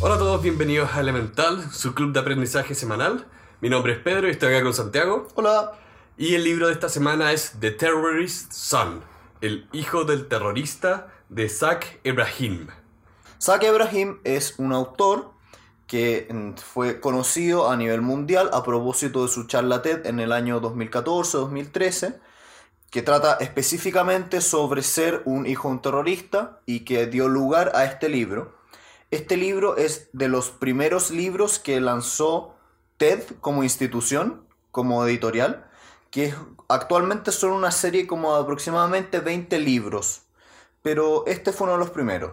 [0.00, 3.26] Hola a todos, bienvenidos a Elemental, su club de aprendizaje semanal.
[3.60, 5.26] Mi nombre es Pedro y estoy acá con Santiago.
[5.34, 5.72] Hola.
[6.16, 9.02] Y el libro de esta semana es The Terrorist Son,
[9.40, 12.68] el hijo del terrorista de Zach Ibrahim.
[13.42, 15.32] Zach Ibrahim es un autor
[15.88, 20.30] que mm, fue conocido a nivel mundial a propósito de su charla TED en el
[20.30, 22.20] año 2014-2013,
[22.92, 27.84] que trata específicamente sobre ser un hijo de un terrorista y que dio lugar a
[27.84, 28.57] este libro.
[29.10, 32.54] Este libro es de los primeros libros que lanzó
[32.98, 35.66] TED como institución, como editorial,
[36.10, 36.34] que
[36.68, 40.24] actualmente son una serie como de aproximadamente 20 libros,
[40.82, 42.32] pero este fue uno de los primeros.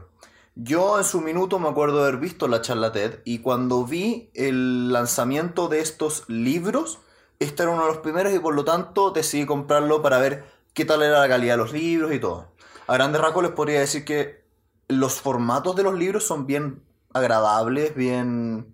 [0.55, 4.91] Yo en su minuto me acuerdo haber visto la charla TED y cuando vi el
[4.91, 6.99] lanzamiento de estos libros,
[7.39, 10.83] este era uno de los primeros y por lo tanto decidí comprarlo para ver qué
[10.83, 12.51] tal era la calidad de los libros y todo.
[12.87, 14.44] A grandes rasgos les podría decir que
[14.87, 16.83] los formatos de los libros son bien
[17.13, 18.73] agradables, bien...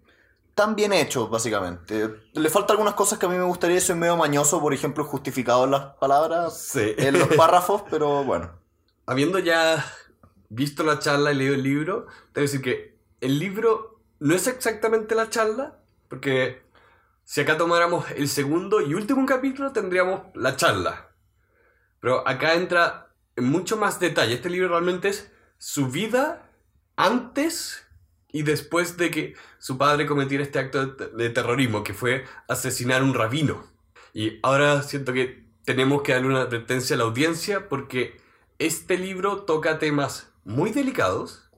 [0.53, 2.13] Tan bien hechos, básicamente.
[2.33, 5.63] Le faltan algunas cosas que a mí me gustaría, soy medio mañoso, por ejemplo, justificado
[5.63, 8.51] en las palabras, en los párrafos, pero bueno.
[9.05, 9.83] Habiendo ya
[10.49, 14.45] visto la charla y leído el libro, tengo que decir que el libro no es
[14.47, 16.61] exactamente la charla, porque
[17.23, 21.11] si acá tomáramos el segundo y último capítulo, tendríamos la charla.
[22.01, 24.33] Pero acá entra en mucho más detalle.
[24.33, 25.30] Este libro realmente es
[25.61, 26.49] su vida
[26.95, 27.85] antes
[28.31, 33.03] y después de que su padre cometiera este acto de, terrorismo, que fue asesinar a
[33.03, 33.63] un rabino.
[34.11, 38.19] Y ahora siento que tenemos que darle una advertencia a la audiencia porque
[38.57, 41.51] este libro toca temas muy delicados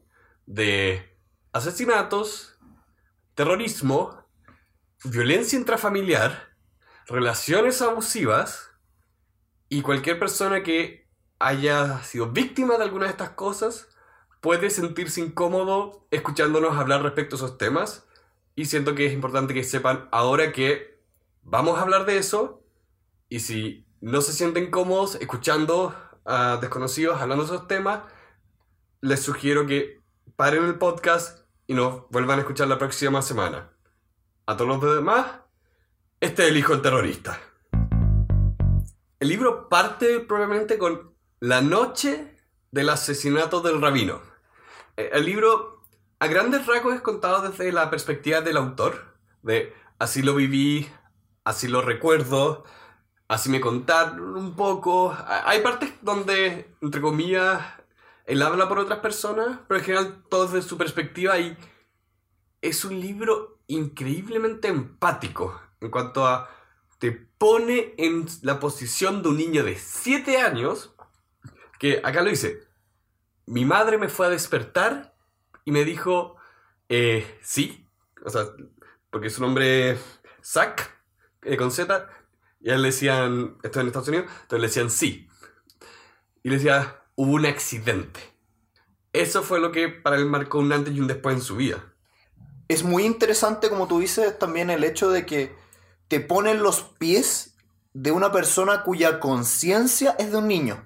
[0.48, 1.10] de
[1.54, 2.60] asesinatos,
[3.36, 4.22] terrorismo,
[5.06, 6.50] violencia intrafamiliar,
[7.08, 8.70] relaciones abusivas
[9.70, 11.08] y cualquier persona que
[11.40, 13.88] haya sido víctima de alguna de estas cosas
[14.44, 18.06] puede sentirse incómodo escuchándonos hablar respecto a esos temas.
[18.56, 21.00] Y siento que es importante que sepan ahora que
[21.44, 22.62] vamos a hablar de eso.
[23.30, 25.96] Y si no se sienten cómodos escuchando
[26.26, 28.02] a desconocidos hablando de esos temas,
[29.00, 30.02] les sugiero que
[30.36, 33.72] paren el podcast y nos vuelvan a escuchar la próxima semana.
[34.46, 35.26] A todos los demás,
[36.20, 37.40] este es el hijo del terrorista.
[39.22, 42.36] El libro parte probablemente con la noche
[42.72, 44.33] del asesinato del rabino.
[44.98, 45.84] Eh, el libro,
[46.20, 50.88] a grandes rasgos, es contado desde la perspectiva del autor, de así lo viví,
[51.44, 52.64] así lo recuerdo,
[53.28, 55.16] así me contaron un poco.
[55.28, 57.62] Hay partes donde, entre comillas,
[58.26, 61.58] él habla por otras personas, pero en general todo desde su perspectiva y
[62.62, 66.50] es un libro increíblemente empático en cuanto a
[67.00, 70.96] te pone en la posición de un niño de 7 años
[71.78, 72.64] que acá lo dice,
[73.46, 75.16] mi madre me fue a despertar
[75.66, 76.38] y me dijo,
[76.90, 77.88] eh, sí,
[78.26, 78.46] o sea,
[79.10, 79.98] porque su nombre
[80.44, 80.92] Zack,
[81.44, 82.08] eh, con Z,
[82.60, 85.30] y a él le decían, esto en Estados Unidos, entonces le decían sí.
[86.44, 88.20] Y le decía, hubo un accidente.
[89.12, 91.94] Eso fue lo que para él marcó un antes y un después en su vida.
[92.68, 95.56] Es muy interesante, como tú dices, también el hecho de que
[96.08, 97.58] te ponen los pies
[97.94, 100.84] de una persona cuya conciencia es de un niño.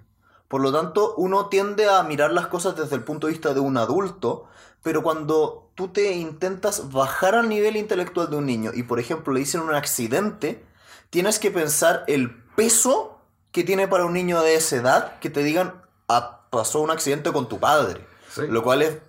[0.47, 3.59] Por lo tanto, uno tiende a mirar las cosas desde el punto de vista de
[3.59, 4.47] un adulto,
[4.81, 9.34] pero cuando tú te intentas bajar al nivel intelectual de un niño y, por ejemplo,
[9.34, 10.66] le dicen un accidente,
[11.09, 13.19] tienes que pensar el peso
[13.52, 17.31] que tiene para un niño de esa edad que te digan, ah, pasó un accidente
[17.31, 18.08] con tu padre.
[18.50, 19.00] Lo cual es,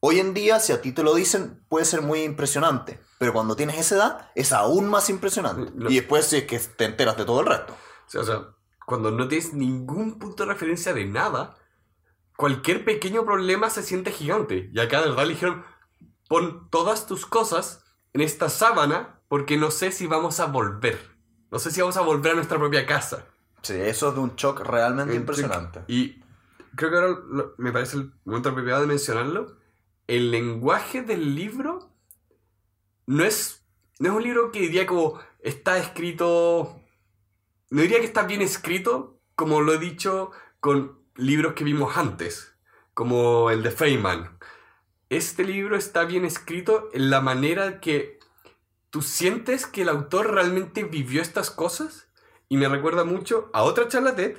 [0.00, 3.00] hoy en día, si a ti te lo dicen, puede ser muy impresionante.
[3.18, 5.72] Pero cuando tienes esa edad, es aún más impresionante.
[5.88, 7.74] Y después si es que te enteras de todo el resto.
[8.14, 8.46] o sea,
[8.90, 11.56] cuando no tienes ningún punto de referencia de nada,
[12.36, 14.68] cualquier pequeño problema se siente gigante.
[14.74, 15.62] Y acá de verdad le dijeron,
[16.26, 17.84] pon todas tus cosas
[18.14, 20.98] en esta sábana porque no sé si vamos a volver.
[21.52, 23.26] No sé si vamos a volver a nuestra propia casa.
[23.62, 25.84] Sí, eso es de un shock realmente impresionante.
[25.86, 26.24] Y
[26.74, 27.18] creo que ahora
[27.58, 29.56] me parece el momento apropiado de mencionarlo.
[30.08, 31.94] El lenguaje del libro
[33.06, 33.64] no es,
[34.00, 36.79] no es un libro que diría como está escrito
[37.70, 42.54] no diría que está bien escrito, como lo he dicho con libros que vimos antes,
[42.94, 44.38] como el de Feynman.
[45.08, 48.18] Este libro está bien escrito en la manera que
[48.90, 52.08] tú sientes que el autor realmente vivió estas cosas
[52.48, 54.36] y me recuerda mucho a otra charla TED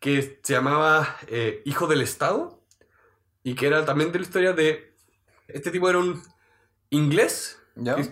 [0.00, 2.62] que se llamaba eh, Hijo del Estado
[3.42, 4.94] y que era también de la historia de
[5.48, 6.22] este tipo era un
[6.90, 7.62] inglés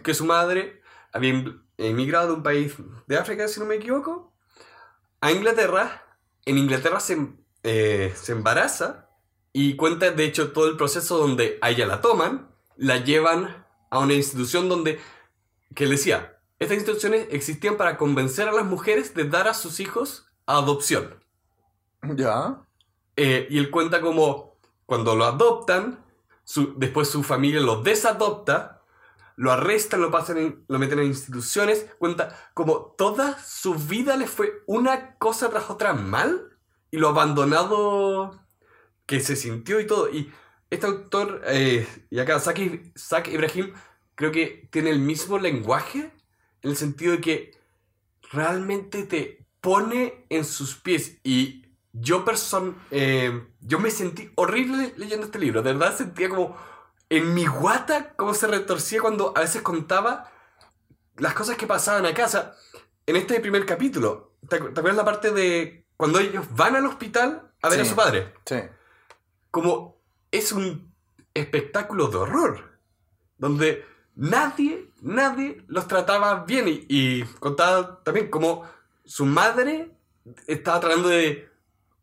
[0.02, 0.82] que, su madre
[1.12, 1.44] había
[1.78, 2.74] emigrado de un país
[3.06, 4.33] de África si no me equivoco
[5.24, 6.02] a Inglaterra.
[6.44, 6.98] En Inglaterra
[7.62, 9.08] eh, se, embaraza
[9.54, 14.00] y cuenta de hecho todo el proceso donde a ella la toman la llevan a
[14.00, 15.00] una institución donde,
[15.74, 20.26] que decía, estas instituciones existían para convencer a las mujeres de dar a sus hijos
[20.46, 21.22] a adopción.
[22.02, 22.62] Ya.
[23.16, 26.04] Eh, y él cuenta como cuando lo adoptan,
[26.42, 28.73] su- después su familia lo desadopta,
[29.36, 34.26] lo arrestan, lo, pasan en- lo meten en instituciones, cuenta como toda su vida le
[34.26, 36.50] fue una cosa tras otra mal
[36.90, 38.40] y lo abandonado
[39.06, 40.10] que se sintió y todo.
[40.10, 40.32] Y
[40.70, 42.58] este autor, eh, y acá Zach,
[43.28, 43.72] Ibrahim,
[44.14, 46.12] creo que tiene el mismo lenguaje
[46.62, 47.52] en el sentido de que
[48.32, 55.26] realmente te pone en sus pies y yo person eh, yo me sentí horrible leyendo
[55.26, 56.56] este libro de verdad sentía como
[57.16, 60.30] en mi guata cómo se retorcía cuando a veces contaba
[61.16, 62.54] las cosas que pasaban a casa
[63.06, 66.86] en este primer capítulo ¿te, acu- te acuerdas la parte de cuando ellos van al
[66.86, 68.56] hospital a ver a su padre Sí.
[69.50, 70.00] como
[70.30, 70.92] es un
[71.32, 72.78] espectáculo de horror,
[73.38, 73.84] donde
[74.16, 78.64] nadie, nadie los trataba bien y, y contaba también como
[79.04, 79.96] su madre
[80.46, 81.48] estaba tratando de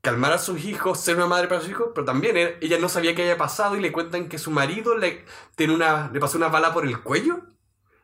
[0.02, 3.16] calmar a sus hijos, ser una madre para sus hijos, pero también ella no sabía
[3.16, 5.26] qué había pasado y le cuentan que su marido le,
[5.56, 7.42] tiene una, le pasó una bala por el cuello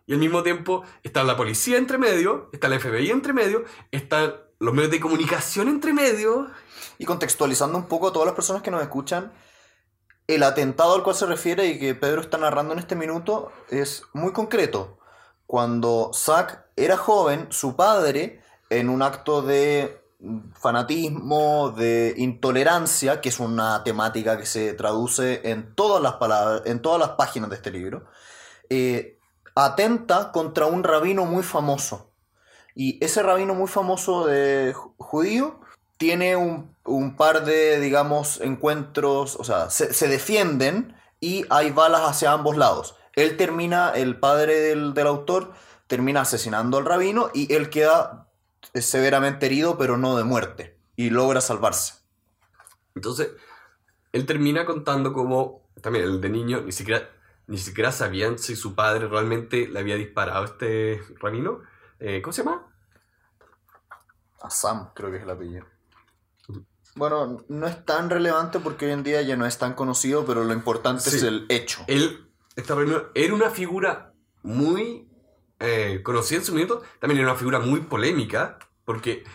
[0.07, 4.35] y al mismo tiempo está la policía entre medio, está la FBI entre medio, están
[4.57, 6.47] los medios de comunicación entre medio.
[6.97, 9.31] Y contextualizando un poco a todas las personas que nos escuchan,
[10.25, 14.03] el atentado al cual se refiere y que Pedro está narrando en este minuto es
[14.13, 14.97] muy concreto.
[15.45, 19.96] Cuando Zack era joven, su padre, en un acto de
[20.53, 26.81] fanatismo, de intolerancia, que es una temática que se traduce en todas las palabras, en
[26.81, 28.05] todas las páginas de este libro,
[28.69, 29.19] eh,
[29.55, 32.11] atenta contra un rabino muy famoso.
[32.75, 35.59] Y ese rabino muy famoso de ju- judío
[35.97, 42.01] tiene un, un par de, digamos, encuentros, o sea, se, se defienden y hay balas
[42.01, 42.95] hacia ambos lados.
[43.13, 45.53] Él termina, el padre del, del autor,
[45.87, 48.26] termina asesinando al rabino y él queda
[48.77, 51.95] eh, severamente herido, pero no de muerte, y logra salvarse.
[52.95, 53.31] Entonces,
[54.11, 57.09] él termina contando como, también el de niño, ni siquiera,
[57.47, 61.61] ni siquiera sabían si su padre realmente le había disparado a este rabino.
[61.99, 62.67] Eh, ¿Cómo se llama?
[64.41, 65.65] Assam, creo que es el apellido.
[66.95, 70.43] Bueno, no es tan relevante porque hoy en día ya no es tan conocido, pero
[70.43, 71.17] lo importante Sí.
[71.17, 71.83] es el hecho.
[71.87, 72.27] Él,
[72.67, 75.07] rabino, era una figura muy
[75.59, 78.57] eh, conocida en su minuto, también era una figura muy polémica,
[78.87, 79.25] porque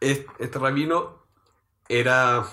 [0.00, 1.26] es- este rabino
[1.88, 2.44] era,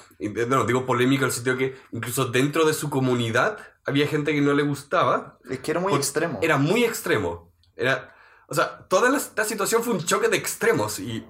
[0.47, 4.41] no, digo polémico en el sentido que incluso dentro de su comunidad había gente que
[4.41, 6.39] no le gustaba, Es que era muy extremo.
[6.41, 7.53] Era muy extremo.
[7.75, 8.13] Era,
[8.47, 11.25] o sea, toda la, esta situación fue un choque de extremos y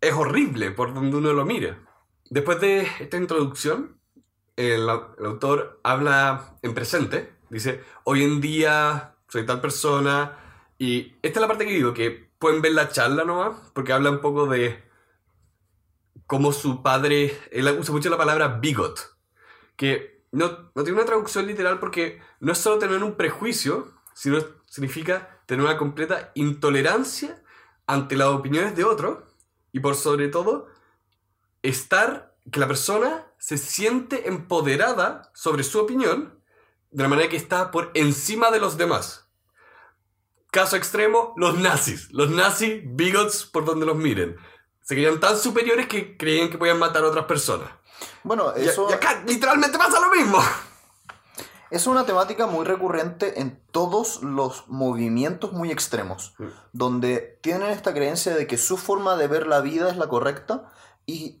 [0.00, 1.76] es horrible por donde uno lo mire.
[2.30, 4.00] Después de esta introducción,
[4.56, 4.82] el,
[5.18, 7.36] el autor habla en presente.
[7.50, 10.38] Dice, hoy en día soy tal persona.
[10.78, 14.10] Y esta es la parte que digo, que pueden ver la charla nomás, porque habla
[14.10, 14.82] un poco de
[16.26, 19.16] cómo su padre, él usa mucho la palabra bigot,
[19.76, 24.40] que no, no tiene una traducción literal porque no es solo tener un prejuicio, sino
[24.66, 27.40] significa tener una completa intolerancia
[27.86, 29.24] ante las opiniones de otro
[29.70, 30.66] y por sobre todo
[31.62, 36.42] estar, que la persona se siente empoderada sobre su opinión
[36.90, 39.21] de la manera que está por encima de los demás.
[40.52, 42.08] Caso extremo, los nazis.
[42.12, 44.36] Los nazis, bigots por donde los miren.
[44.82, 47.70] Se creían tan superiores que creían que podían matar a otras personas.
[48.22, 50.38] Bueno, Y- eso y acá literalmente pasa lo mismo.
[51.70, 56.44] es una temática muy recurrente en todos los movimientos muy extremos, Mm.
[56.74, 60.70] donde tienen esta creencia de que su forma de ver la vida es la correcta
[61.06, 61.40] y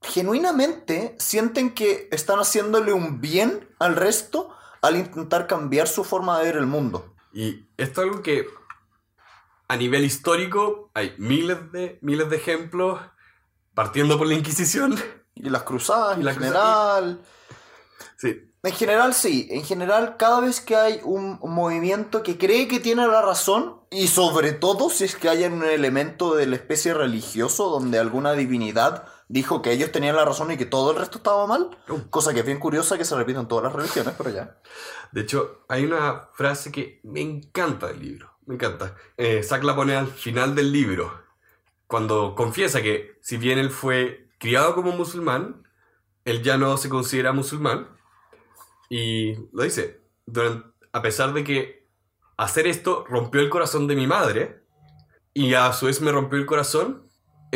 [0.00, 4.48] genuinamente sienten que están haciéndole un bien al resto
[4.80, 7.12] al intentar cambiar su forma de ver el mundo.
[7.36, 8.48] Y esto es algo que
[9.68, 12.98] a nivel histórico hay miles de, miles de ejemplos,
[13.74, 14.96] partiendo por la Inquisición.
[15.38, 17.20] Y las cruzadas Y en las general.
[18.16, 22.68] Sí, En general sí, en general cada vez que hay un un movimiento que cree
[22.68, 26.56] que tiene la razón y sobre todo si es que hay un elemento de la
[26.56, 30.98] especie religioso donde alguna divinidad dijo que ellos tenían la razón y que todo el
[30.98, 32.00] resto estaba mal, Oh.
[32.10, 34.58] cosa que es bien curiosa que se repite en todas las religiones, pero ya.
[35.12, 38.32] De hecho, hay una frase que me encanta del libro.
[38.46, 38.94] Me encanta.
[39.16, 41.22] Eh, Zack la pone al final del libro.
[41.88, 45.66] Cuando confiesa que, si bien él fue criado como musulmán,
[46.24, 47.88] él ya no se considera musulmán.
[48.88, 50.00] Y lo dice.
[50.26, 51.86] "Duran- a pesar de que
[52.36, 54.62] hacer esto rompió el corazón de mi madre,
[55.34, 57.05] y a su vez me rompió el corazón,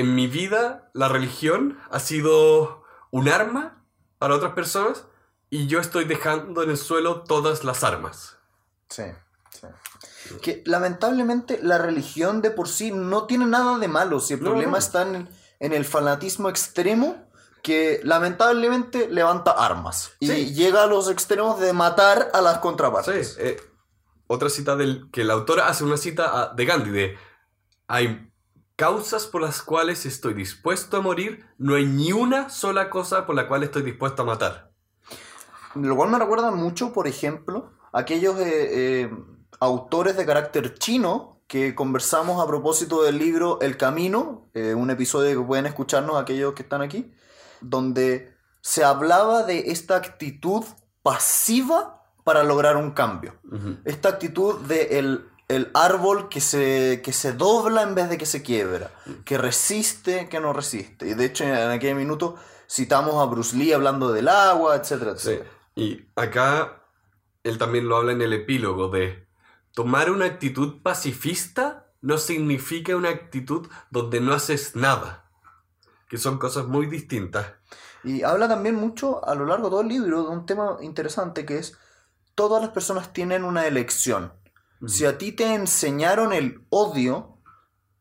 [0.01, 3.85] en mi vida la religión ha sido un arma
[4.19, 5.05] para otras personas
[5.49, 8.37] y yo estoy dejando en el suelo todas las armas.
[8.89, 9.05] Sí,
[9.51, 9.67] sí.
[10.43, 14.51] Que lamentablemente la religión de por sí no tiene nada de malo, si el No,
[14.51, 14.79] problema no.
[14.79, 15.29] está en,
[15.59, 17.27] en el fanatismo extremo
[17.63, 20.55] que lamentablemente levanta armas y Sí.
[20.55, 23.37] llega a los extremos de matar a las Sí, contrapartes.
[23.39, 23.61] eh,
[24.29, 27.19] otra cita del que el autor hace una cita a- de Gandhi de
[27.89, 28.30] hay
[28.81, 33.37] causas por las cuales estoy dispuesto a morir, no hay ni una sola cosa por
[33.37, 34.73] la cual estoy dispuesto a matar.
[35.75, 39.11] Lo cual me recuerda mucho, por ejemplo, aquellos eh, eh,
[39.61, 45.39] autores de carácter chino que conversamos a propósito del libro El Camino, eh, un episodio
[45.39, 47.13] que pueden escucharnos aquellos que están aquí,
[47.61, 50.65] donde se hablaba de esta actitud
[51.03, 53.35] pasiva para lograr un cambio.
[53.85, 58.27] Esta actitud de el, el árbol que se, que se dobla en vez de que
[58.27, 58.93] se quiebra,
[59.25, 61.09] que resiste, que no resiste.
[61.09, 62.37] Y de hecho en aquel minuto
[62.71, 65.51] citamos a Bruce Lee hablando del agua, etcétera, Sí, etcétera.
[65.75, 66.85] Y acá
[67.43, 69.27] él también lo habla en el epílogo de
[69.75, 75.31] tomar una actitud pacifista no significa una actitud donde no haces nada,
[76.09, 77.55] que son cosas muy distintas.
[78.05, 81.45] Y habla también mucho a lo largo de todo el libro de un tema interesante
[81.45, 81.77] que es
[82.37, 84.33] todas las personas tienen una elección.
[84.87, 87.39] Si a ti te enseñaron el odio,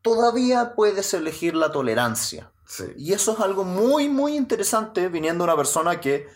[0.02, 2.52] todavía puedes elegir la tolerancia.
[2.66, 2.84] Sí.
[2.96, 6.28] Y eso es algo muy, muy interesante viniendo de una persona que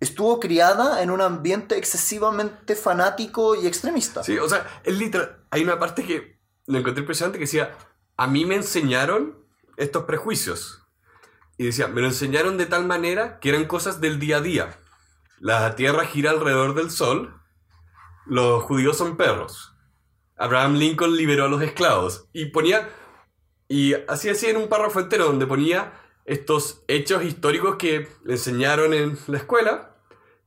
[0.00, 4.22] estuvo criada en un ambiente excesivamente fanático y extremista.
[4.22, 5.44] Sí, o sea, es literal.
[5.50, 7.76] Hay una parte que lo encontré impresionante que decía:
[8.16, 9.38] A mí me enseñaron
[9.76, 10.82] estos prejuicios.
[11.56, 14.78] Y decía: Me lo enseñaron de tal manera que eran cosas del día a día.
[15.38, 17.40] La tierra gira alrededor del sol.
[18.26, 19.74] Los judíos son perros.
[20.38, 22.28] Abraham Lincoln liberó a los esclavos.
[22.32, 22.88] Y ponía.
[23.68, 25.92] Y así así en un párrafo entero donde ponía
[26.24, 29.96] estos hechos históricos que le enseñaron en la escuela.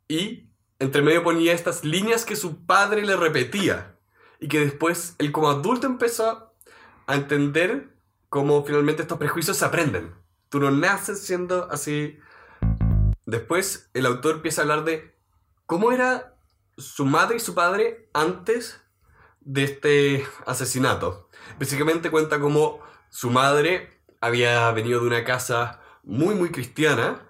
[0.07, 3.97] Y entre medio ponía estas líneas que su padre le repetía.
[4.39, 6.53] Y que después él como adulto empezó
[7.05, 7.89] a entender
[8.29, 10.15] cómo finalmente estos prejuicios se aprenden.
[10.49, 12.17] Tú no naces siendo así.
[13.25, 15.15] Después el autor empieza a hablar de
[15.65, 16.35] cómo era
[16.77, 18.80] su madre y su padre antes
[19.41, 21.29] de este asesinato.
[21.59, 22.79] Básicamente cuenta cómo
[23.09, 27.27] su madre había venido de una casa muy muy cristiana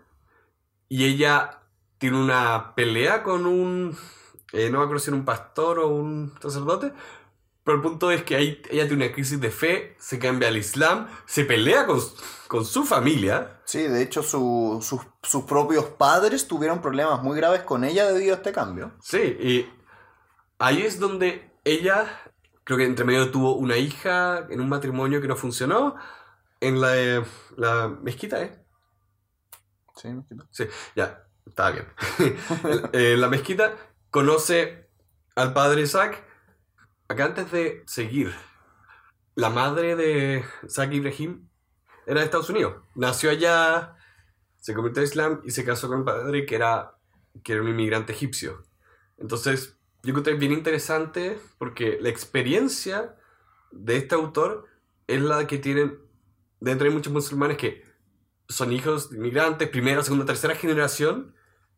[0.88, 1.62] y ella
[1.98, 3.98] tiene una pelea con un
[4.54, 6.92] eh, no me acuerdo si era un pastor o un sacerdote
[7.64, 10.58] pero el punto es que ahí ella tiene una crisis de fe se cambia al
[10.58, 12.00] islam se pelea con,
[12.48, 17.62] con su familia Sí, de hecho su- sus- sus propios padres tuvieron problemas muy graves
[17.62, 18.92] con ella debido a este cambio.
[19.02, 19.70] Sí, y
[20.60, 22.22] ahí es donde ella,
[22.64, 25.96] creo que entre medio tuvo una hija en un matrimonio que no funcionó,
[26.60, 27.24] en la, eh,
[27.58, 28.64] la mezquita, ¿eh?
[29.96, 30.48] Sí, me quito.
[30.52, 30.66] Sí,
[30.96, 31.88] ya, estaba bien.
[32.94, 33.76] Eh, la mezquita
[34.10, 34.90] conoce
[35.36, 36.24] al padre Isaac,
[37.08, 38.34] acá antes de seguir,
[39.36, 41.48] la madre de Isaac Ibrahim
[42.06, 42.84] era de Estados Unidos.
[42.96, 43.96] Nació allá,
[44.58, 46.96] se convirtió al Islam y se casó con un padre que era,
[47.44, 48.64] que era un inmigrante egipcio.
[49.18, 53.16] Entonces, yo encontré bien interesante porque la experiencia
[53.72, 54.68] de este autor
[55.08, 56.00] es la que tienen
[56.60, 57.84] dentro de muchos musulmanes que
[58.50, 61.34] son hijos de inmigrantes, primera, segunda, tercera generación,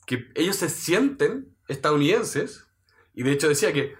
[0.05, 2.67] que ellos se sienten estadounidenses.
[3.13, 3.95] Y de hecho decía que,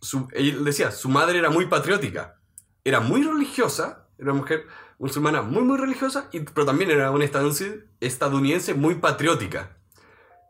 [0.00, 2.40] su, él decía, su madre era muy patriótica,
[2.84, 4.66] era muy religiosa, era una mujer
[4.98, 9.78] musulmana muy, muy religiosa, y, pero también era una estadounidense, estadounidense muy patriótica.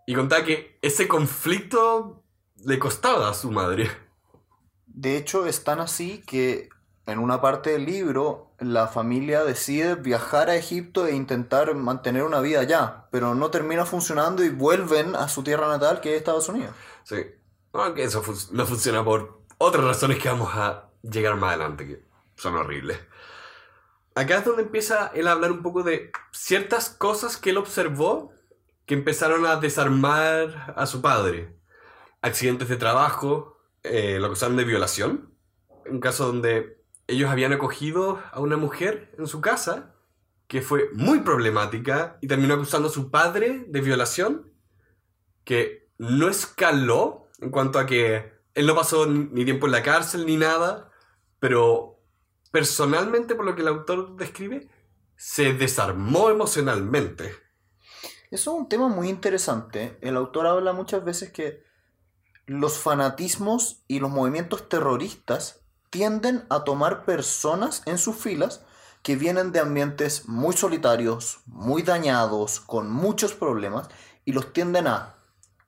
[0.06, 2.23] Y contaba que ese conflicto
[2.56, 3.90] le costaba a su madre.
[4.86, 6.68] De hecho, es tan así que
[7.06, 12.40] en una parte del libro la familia decide viajar a Egipto e intentar mantener una
[12.40, 16.48] vida allá, pero no termina funcionando y vuelven a su tierra natal, que es Estados
[16.48, 16.74] Unidos.
[17.02, 17.16] Sí.
[17.72, 22.04] Aunque eso fun- no funciona por otras razones que vamos a llegar más adelante, que
[22.36, 22.98] son horribles.
[24.14, 28.32] Acá es donde empieza él a hablar un poco de ciertas cosas que él observó
[28.86, 31.56] que empezaron a desarmar a su padre.
[32.24, 35.34] Accidentes de trabajo, eh, lo acusaron de violación.
[35.84, 39.94] Un caso donde ellos habían acogido a una mujer en su casa
[40.46, 44.50] que fue muy problemática y terminó acusando a su padre de violación
[45.44, 50.24] que no escaló en cuanto a que él no pasó ni tiempo en la cárcel
[50.24, 50.90] ni nada,
[51.40, 52.00] pero
[52.50, 54.66] personalmente, por lo que el autor describe,
[55.14, 57.34] se desarmó emocionalmente.
[58.30, 59.98] Eso es un tema muy interesante.
[60.00, 61.64] El autor habla muchas veces que
[62.46, 65.60] los fanatismos y los movimientos terroristas
[65.90, 68.62] tienden a tomar personas en sus filas
[69.02, 73.88] que vienen de ambientes muy solitarios, muy dañados, con muchos problemas,
[74.24, 75.14] y los tienden a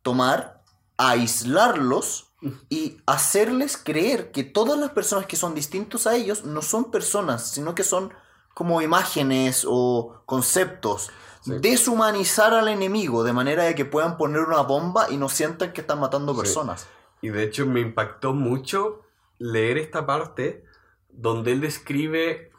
[0.02, 0.62] tomar,
[0.96, 2.32] aislarlos
[2.70, 7.50] y hacerles creer que todas las personas que son distintos a ellos no son personas,
[7.50, 8.12] sino que son
[8.54, 11.10] como imágenes o conceptos.
[11.46, 15.80] Deshumanizar al enemigo de manera de que puedan poner una bomba y no sientan que
[15.80, 16.88] están matando personas.
[17.22, 19.02] Y de hecho me impactó mucho
[19.38, 20.64] leer esta parte
[21.08, 22.50] donde él describe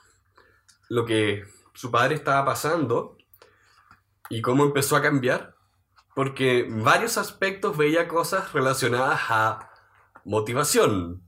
[0.89, 3.17] lo que su padre estaba pasando
[4.29, 5.56] y cómo empezó a cambiar,
[6.15, 9.70] porque en varios aspectos veía cosas relacionadas a
[10.25, 11.22] motivación.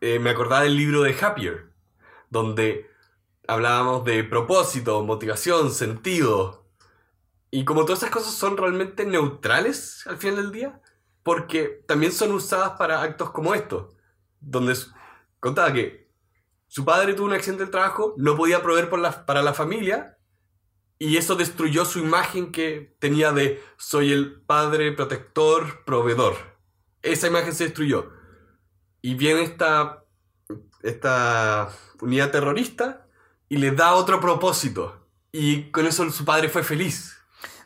[0.00, 1.70] Eh, me acordaba del libro de Happier,
[2.28, 2.90] donde
[3.46, 6.63] hablábamos de propósito, motivación, sentido.
[7.54, 10.80] Y como todas esas cosas son realmente neutrales al final del día,
[11.22, 13.94] porque también son usadas para actos como estos,
[14.40, 14.76] donde
[15.38, 16.10] contaba que
[16.66, 20.18] su padre tuvo un accidente de trabajo, no podía proveer por para la familia,
[20.98, 26.34] y eso destruyó su imagen que tenía de soy el padre protector, proveedor.
[27.02, 28.10] Esa imagen se destruyó.
[29.00, 30.02] Y viene esta,
[30.82, 31.70] esta
[32.00, 33.06] unidad terrorista
[33.48, 35.06] y le da otro propósito.
[35.30, 37.13] Y con eso su padre fue feliz.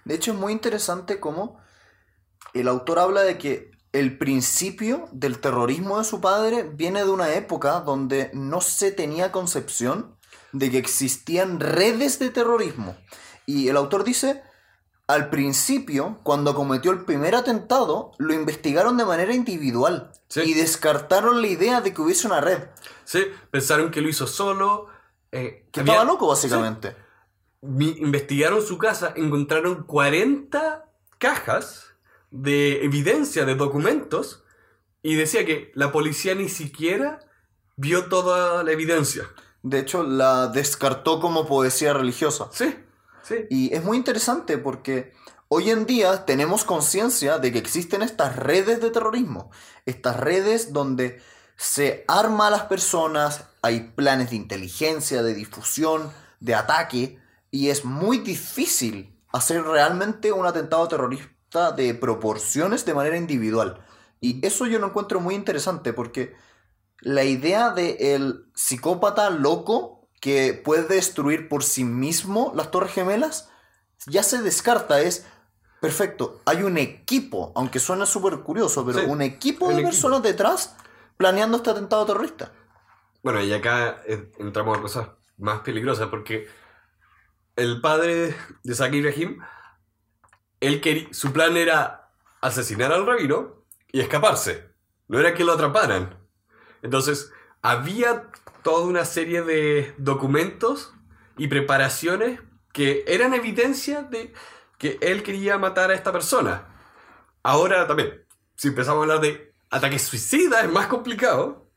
[0.08, 1.60] De hecho, es muy interesante cómo
[2.54, 7.34] el autor habla de que el principio del terrorismo de su padre viene de una
[7.34, 10.16] época donde no se tenía concepción
[10.52, 12.96] de que existían redes de terrorismo.
[13.44, 14.42] Y el autor dice,
[15.06, 21.48] al principio, cuando cometió el primer atentado, lo investigaron de manera individual y descartaron la
[21.48, 22.62] idea de que hubiese una red.
[23.04, 24.86] Sí, pensaron que lo hizo solo.
[25.32, 26.96] Eh, que estaba loco, básicamente.
[27.62, 30.86] Investigaron su casa, encontraron 40
[31.18, 31.94] cajas
[32.30, 34.44] de evidencia, de documentos,
[35.02, 37.20] y decía que la policía ni siquiera
[37.76, 39.24] vio toda la evidencia.
[39.62, 42.48] De hecho, la descartó como poesía religiosa.
[42.52, 42.74] Sí,
[43.22, 43.46] sí.
[43.50, 45.12] Y es muy interesante porque
[45.48, 49.50] hoy en día tenemos conciencia de que existen estas redes de terrorismo.
[49.86, 51.20] Estas redes donde
[51.56, 57.18] se arma a las personas, hay planes de inteligencia, de difusión, de ataque,
[57.50, 63.84] y es muy difícil hacer realmente un atentado terrorista de proporciones de manera individual.
[64.20, 66.34] Y eso yo lo encuentro muy interesante porque
[67.00, 73.50] la idea de el psicópata loco que puede destruir por sí mismo las Torres Gemelas
[74.06, 75.00] ya se descarta.
[75.00, 75.26] Es
[75.80, 76.40] perfecto.
[76.44, 80.76] Hay un equipo, aunque suena súper curioso, pero un equipo de personas detrás
[81.16, 82.52] planeando este atentado terrorista.
[83.22, 86.48] Bueno, y acá eh, entramos a cosas más peligrosas porque
[87.58, 89.40] el padre de Saki Ibrahim
[90.60, 94.70] él su plan era asesinar al rabino y escaparse.
[95.08, 96.18] No era que lo atraparan.
[96.82, 98.30] Entonces, había
[98.62, 100.92] toda una serie de documentos
[101.36, 102.40] y preparaciones
[102.72, 104.32] que eran evidencia de
[104.78, 106.68] que él quería matar a esta persona.
[107.42, 111.68] Ahora también, si empezamos a hablar de ataques suicidas, es más complicado.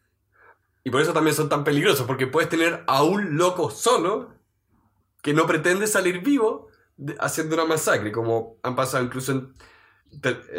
[0.84, 4.41] Y por eso también son tan peligrosos, porque puedes tener a un loco solo
[5.22, 6.68] que no pretende salir vivo
[7.20, 9.54] haciendo una masacre, como han pasado incluso en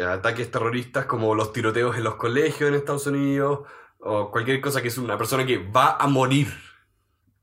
[0.07, 3.67] ataques terroristas como los tiroteos en los colegios en Estados Unidos
[3.99, 6.53] o cualquier cosa que es una persona que va a morir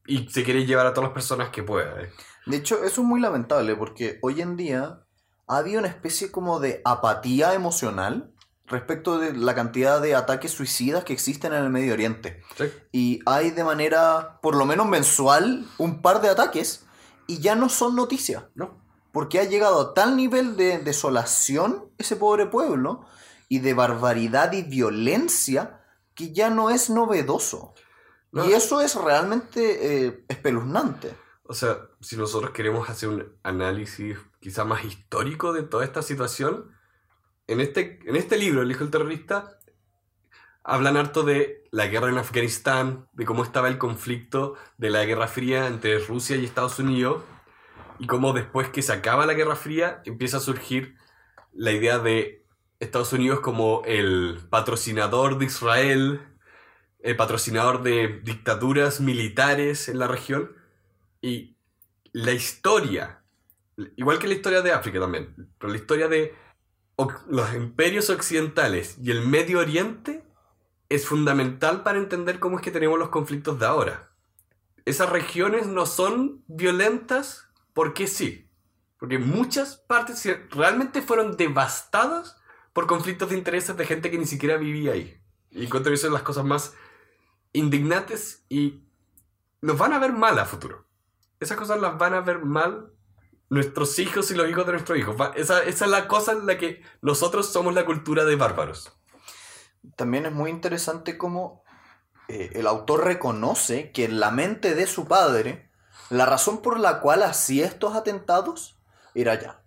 [0.07, 2.03] y se quiere llevar a todas las personas que pueda.
[2.03, 2.11] Eh.
[2.47, 5.05] De hecho, eso es muy lamentable porque hoy en día
[5.47, 8.33] ha habido una especie como de apatía emocional
[8.67, 12.43] respecto de la cantidad de ataques suicidas que existen en el Medio Oriente.
[12.93, 16.87] Y hay de manera, por lo menos mensual, un par de ataques
[17.31, 18.45] y ya no son noticias.
[18.55, 18.81] No
[19.13, 23.05] porque ha llegado a tal nivel de desolación ese pobre pueblo
[23.49, 27.75] y de barbaridad y violencia que ya no es novedoso.
[28.33, 31.13] Y eso es realmente eh, espeluznante.
[31.43, 36.71] O sea, si nosotros queremos hacer un análisis quizá más histórico de toda esta situación,
[37.49, 39.59] en este, en este libro, El hijo del terrorista,
[40.71, 45.27] hablan harto de la guerra en Afganistán, de cómo estaba el conflicto de la Guerra
[45.27, 47.25] Fría entre Rusia y Estados Unidos,
[47.99, 50.95] y cómo después que se acaba la Guerra Fría empieza a surgir
[51.53, 52.47] la idea de
[52.79, 56.21] Estados Unidos como el patrocinador de Israel,
[57.01, 60.53] el patrocinador de dictaduras militares en la región
[61.21, 61.57] y
[62.13, 63.25] la historia,
[63.97, 66.33] igual que la historia de África también, pero la historia de
[67.29, 70.30] los imperios occidentales y el Medio Oriente
[70.91, 74.11] es fundamental para entender cómo es que tenemos los conflictos de ahora.
[74.85, 78.51] Esas regiones no son violentas porque sí.
[78.99, 82.37] Porque muchas partes realmente fueron devastadas
[82.73, 85.17] por conflictos de intereses de gente que ni siquiera vivía ahí.
[85.51, 86.75] Y encuentro eso de las cosas más
[87.53, 88.85] indignantes y
[89.63, 90.87] nos van a ver mal a futuro.
[91.39, 92.93] Esas cosas las van a ver mal
[93.49, 95.17] nuestros hijos y los hijos de nuestros hijos.
[95.37, 99.00] Esa es la cosa en la que nosotros somos la cultura de bárbaros.
[99.97, 101.63] También es muy interesante cómo
[102.29, 105.71] eh, el autor reconoce que en la mente de su padre,
[106.11, 108.79] la razón por la cual hacía estos atentados
[109.15, 109.63] era ya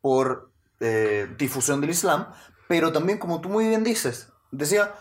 [0.00, 2.32] por eh, difusión del Islam,
[2.68, 4.94] pero también, como tú muy bien dices, decía,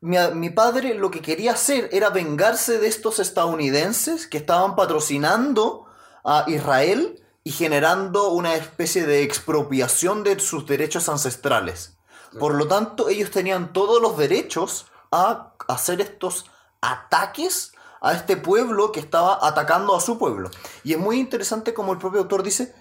[0.00, 5.86] mi, mi padre lo que quería hacer era vengarse de estos estadounidenses que estaban patrocinando
[6.24, 11.98] a Israel y generando una especie de expropiación de sus derechos ancestrales.
[12.38, 16.46] Por lo tanto, ellos tenían todos los derechos a hacer estos
[16.80, 20.50] ataques a este pueblo que estaba atacando a su pueblo.
[20.82, 22.74] Y es muy interesante como el propio autor dice,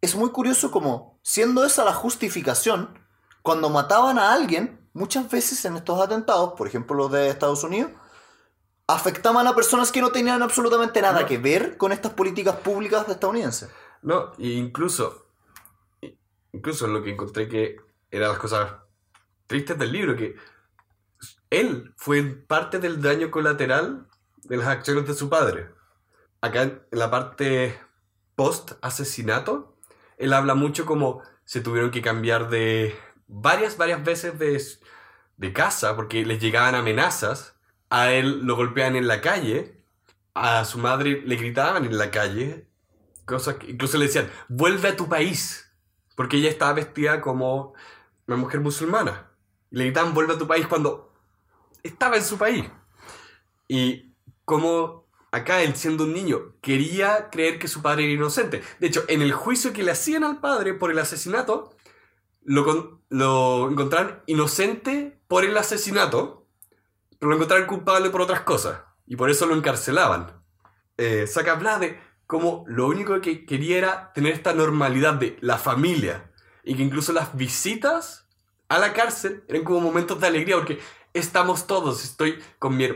[0.00, 2.98] es muy curioso como, siendo esa la justificación,
[3.42, 7.92] cuando mataban a alguien, muchas veces en estos atentados, por ejemplo los de Estados Unidos,
[8.86, 11.26] afectaban a personas que no tenían absolutamente nada No.
[11.26, 13.70] que ver con estas políticas públicas estadounidenses.
[14.02, 15.26] No, e incluso,
[16.52, 17.76] incluso lo que encontré que
[18.10, 18.72] eran las cosas
[19.46, 20.36] tristes del libro, que
[21.50, 24.06] él fue parte del daño colateral
[24.44, 25.70] de las acciones de su padre.
[26.40, 27.78] Acá en la parte
[28.34, 29.76] post-asesinato,
[30.18, 32.96] él habla mucho como se tuvieron que cambiar de
[33.28, 34.62] varias, varias veces de,
[35.36, 37.54] de casa porque les llegaban amenazas.
[37.88, 39.84] A él lo golpeaban en la calle,
[40.34, 42.68] a su madre le gritaban en la calle,
[43.24, 45.72] cosas que incluso le decían, vuelve a tu país,
[46.16, 47.74] porque ella estaba vestida como
[48.26, 49.30] una mujer musulmana.
[49.76, 51.12] Le gritaban, vuelve a tu país cuando
[51.82, 52.64] estaba en su país.
[53.68, 54.14] Y
[54.46, 58.62] como acá él, siendo un niño, quería creer que su padre era inocente.
[58.80, 61.76] De hecho, en el juicio que le hacían al padre por el asesinato,
[62.42, 66.46] lo, lo encontraron inocente por el asesinato,
[67.18, 68.80] pero lo encontraron culpable por otras cosas.
[69.06, 70.42] Y por eso lo encarcelaban.
[70.96, 75.58] Eh, Saca habla de cómo lo único que quería era tener esta normalidad de la
[75.58, 76.32] familia.
[76.64, 78.25] Y que incluso las visitas
[78.68, 80.80] a la cárcel eran como momentos de alegría porque
[81.14, 82.04] estamos todos.
[82.04, 82.88] Estoy con mi,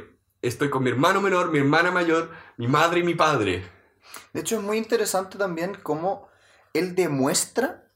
[0.43, 3.65] estoy con mi hermano menor, mi hermana mayor, mi madre y mi padre.
[4.33, 6.29] De hecho, es muy interesante también cómo
[6.73, 7.89] él demuestra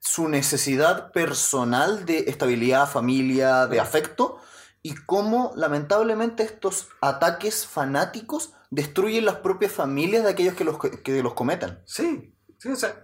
[0.00, 4.40] su necesidad personal de estabilidad, familia, de afecto,
[4.82, 11.22] y cómo lamentablemente estos ataques fanáticos destruyen las propias familias de aquellos que los, que
[11.22, 11.78] los cometen.
[11.86, 13.02] Sí, sí, o sea,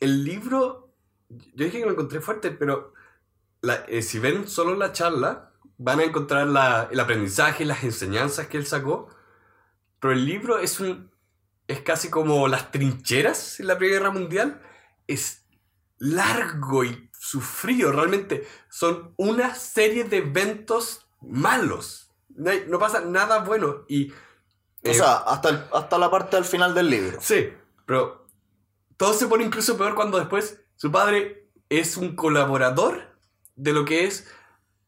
[0.00, 0.94] el libro,
[1.30, 2.93] yo dije que lo encontré fuerte, pero
[3.64, 8.46] la- eh, si ven solo la charla, van a encontrar la- el aprendizaje, las enseñanzas
[8.46, 9.08] que él sacó,
[10.00, 11.10] pero el libro es un,
[11.66, 14.60] es casi como las trincheras en la Primera Guerra Mundial,
[15.06, 15.44] es
[15.98, 23.38] largo y sufrido, realmente son una serie de eventos malos, no, hay- no pasa nada
[23.40, 24.10] bueno y...
[24.86, 27.18] O eh, sea, hasta, el- hasta la parte al final del libro.
[27.20, 27.50] Sí,
[27.86, 28.26] pero
[28.98, 33.13] todo se pone incluso peor cuando después su padre es un colaborador
[33.56, 34.26] de lo que es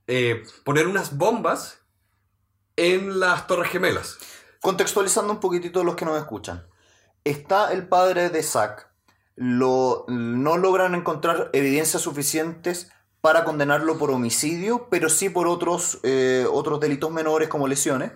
[0.07, 1.81] eh, poner unas bombas
[2.77, 4.19] en las Torres Gemelas.
[4.61, 6.67] Contextualizando un poquitito los que nos escuchan.
[7.25, 8.91] Está el padre de Zack.
[9.35, 16.47] Lo, no logran encontrar evidencias suficientes para condenarlo por homicidio, pero sí por otros, eh,
[16.51, 18.13] otros delitos menores como lesiones.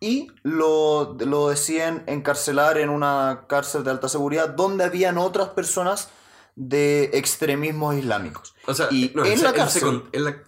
[0.00, 6.08] Y lo, lo deciden encarcelar en una cárcel de alta seguridad donde habían otras personas
[6.56, 8.54] de extremismos islámicos.
[8.66, 10.42] O sea, Y no, en la se cárcel- con- él la-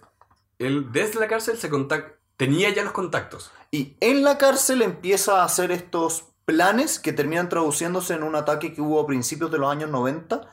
[0.59, 3.51] él desde la cárcel se contact- tenía ya los contactos.
[3.71, 8.73] Y en la cárcel empieza a hacer estos planes que terminan traduciéndose en un ataque
[8.73, 10.49] que hubo a principios de los años 90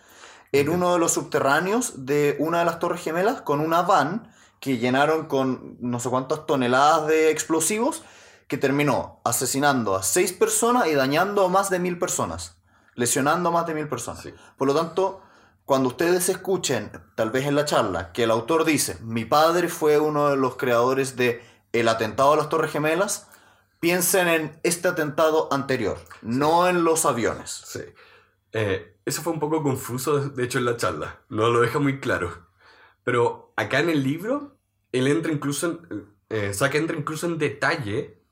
[0.51, 4.79] en uno de los subterráneos de una de las Torres Gemelas con una van que
[4.79, 8.03] llenaron con no sé cuántas toneladas de explosivos
[8.49, 12.57] que terminó asesinando a seis personas y dañando a más de mil personas,
[12.95, 14.23] lesionando a más de mil personas.
[14.23, 14.35] Sí.
[14.57, 15.23] Por lo tanto,
[15.65, 19.99] cuando ustedes escuchen, tal vez en la charla, que el autor dice, mi padre fue
[19.99, 23.29] uno de los creadores de el atentado a las Torres Gemelas,
[23.81, 27.63] piensen en este atentado anterior, no en los aviones.
[27.67, 27.81] Sí.
[28.53, 31.21] Eh, eso fue un poco confuso, de- hecho, en la charla.
[31.29, 32.47] No lo deja muy claro.
[33.03, 34.57] Pero acá en el libro,
[34.93, 38.23] él entra incluso en, eh, entra incluso en detalle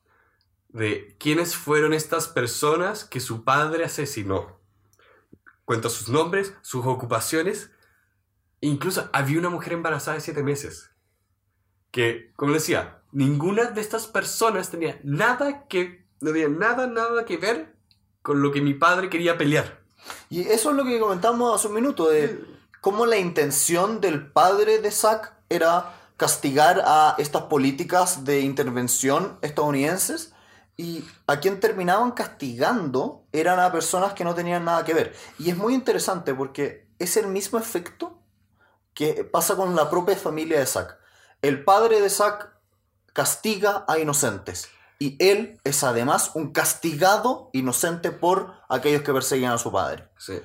[0.68, 4.61] de quiénes fueron estas personas que su padre asesinó.
[5.64, 7.70] Cuenta sus nombres, sus ocupaciones.
[8.60, 10.90] Incluso había una mujer embarazada de siete meses.
[11.90, 16.06] Que, como decía, ninguna de estas personas tenía nada que...
[16.20, 17.74] No tenía nada, nada que ver
[18.22, 19.82] con lo que mi padre quería pelear.
[20.30, 22.44] Y eso es lo que comentamos hace un minuto, de
[22.80, 30.31] cómo la intención del padre de Zack era castigar a estas políticas de intervención estadounidenses
[30.82, 35.14] Y a quien terminaban castigando eran a personas que no tenían nada que ver.
[35.38, 38.20] Y es muy interesante porque es el mismo efecto
[38.92, 40.98] que pasa con la propia familia de Zack.
[41.40, 42.52] El padre de Zack
[43.12, 44.70] castiga a inocentes.
[44.98, 50.08] Y él es además un castigado inocente por aquellos que perseguían a su padre.
[50.18, 50.40] Sí.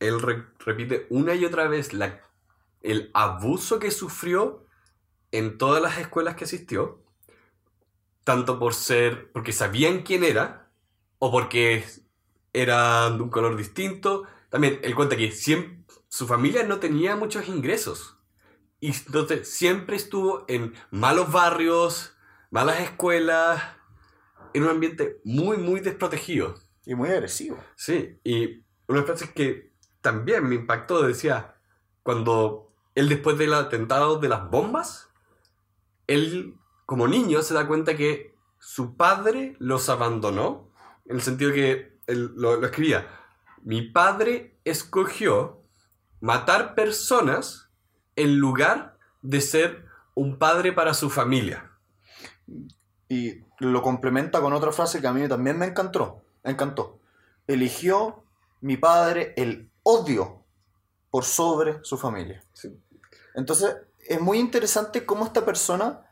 [0.00, 1.90] Él re- repite una y otra vez
[2.82, 4.66] el abuso que sufrió
[5.32, 7.05] en todas las escuelas que asistió,
[8.26, 10.72] tanto por ser, porque sabían quién era,
[11.20, 11.86] o porque
[12.52, 14.24] era de un color distinto.
[14.50, 18.18] También él cuenta que siem- su familia no tenía muchos ingresos.
[18.80, 22.16] Y entonces siempre estuvo en malos barrios,
[22.50, 23.62] malas escuelas,
[24.54, 26.54] en un ambiente muy, muy desprotegido.
[26.84, 27.58] Y muy agresivo.
[27.76, 31.56] Sí, y una frase que también me impactó decía,
[32.02, 35.08] cuando él después del atentado de las bombas,
[36.06, 36.54] él
[36.86, 40.70] como niño se da cuenta que su padre los abandonó,
[41.04, 43.06] en el sentido que él lo, lo escribía,
[43.62, 45.62] mi padre escogió
[46.20, 47.68] matar personas
[48.14, 51.70] en lugar de ser un padre para su familia.
[53.08, 56.22] Y lo complementa con otra frase que a mí también me encantó.
[56.44, 57.00] encantó.
[57.46, 58.24] Eligió
[58.60, 60.44] mi padre el odio
[61.10, 62.42] por sobre su familia.
[62.52, 62.80] Sí.
[63.34, 66.05] Entonces, es muy interesante cómo esta persona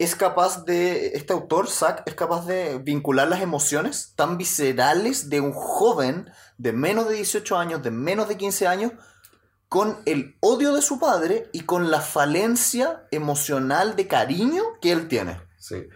[0.00, 5.42] es capaz de, este autor, Zack, es capaz de vincular las emociones tan viscerales de
[5.42, 8.92] un joven de menos de 18 años, de menos de 15 años,
[9.68, 15.06] con el odio de su padre y con la falencia emocional de cariño que él
[15.06, 15.38] tiene.
[15.58, 15.86] Sí.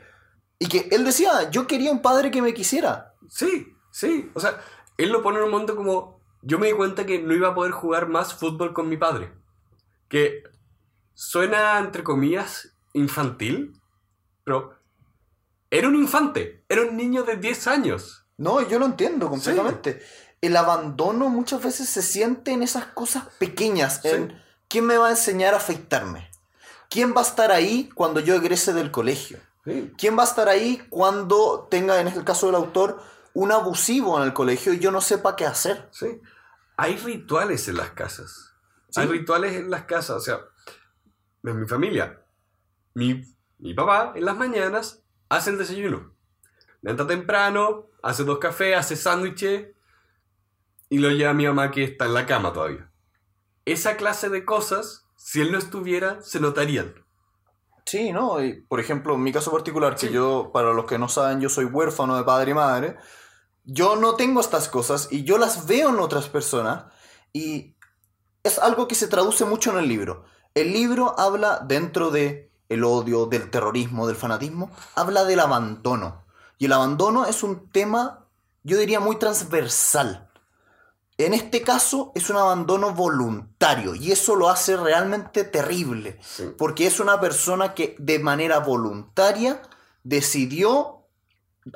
[0.58, 3.14] Y que él decía, yo quería un padre que me quisiera.
[3.30, 4.30] Sí, sí.
[4.34, 4.60] O sea,
[4.98, 6.20] él lo pone en un momento como.
[6.42, 9.32] Yo me di cuenta que no iba a poder jugar más fútbol con mi padre.
[10.10, 10.42] Que
[11.14, 13.80] suena, entre comillas, infantil,
[14.44, 14.78] pero
[15.70, 18.26] era un infante, era un niño de 10 años.
[18.36, 20.02] No, yo lo entiendo completamente.
[20.40, 24.00] El abandono muchas veces se siente en esas cosas pequeñas.
[24.02, 24.08] Sí.
[24.08, 26.30] En quién me va a enseñar a afeitarme.
[26.90, 29.38] ¿Quién va a estar ahí cuando yo egrese del colegio?
[29.64, 33.02] Sí, ¿Quién va a estar ahí cuando tenga, en el caso del autor,
[33.32, 35.88] un abusivo en el colegio y yo no sepa qué hacer?
[35.92, 36.20] sí.
[36.76, 38.52] Hay rituales en las casas.
[38.96, 40.16] Hay rituales en las casas.
[40.16, 40.40] O sea,
[41.44, 42.20] en mi familia,
[42.94, 43.22] mi,
[43.58, 46.14] mi papá en las mañanas hace el desayuno.
[46.82, 49.68] Levanta temprano, hace dos cafés, hace sándwiches
[50.90, 52.90] y lo lleva a mi mamá que está en la cama todavía.
[53.64, 56.94] Esa clase de cosas, si él no estuviera, se notarían.
[57.86, 58.42] Sí, ¿no?
[58.44, 60.12] Y, por ejemplo, en mi caso particular, que Sí.
[60.12, 62.96] yo, para los que no saben, yo soy huérfano de padre y madre,
[63.64, 66.84] yo no tengo estas cosas y yo las veo en otras personas
[67.32, 67.76] y
[68.42, 70.24] es algo que se traduce mucho en el libro.
[70.54, 76.24] El libro habla dentro de el odio, del terrorismo, del fanatismo, habla del abandono.
[76.58, 78.26] Y el abandono es un tema,
[78.62, 80.30] yo diría, muy transversal.
[81.16, 86.18] En este caso es un abandono voluntario y eso lo hace realmente terrible.
[86.22, 86.44] Sí.
[86.58, 89.62] Porque es una persona que de manera voluntaria
[90.02, 91.06] decidió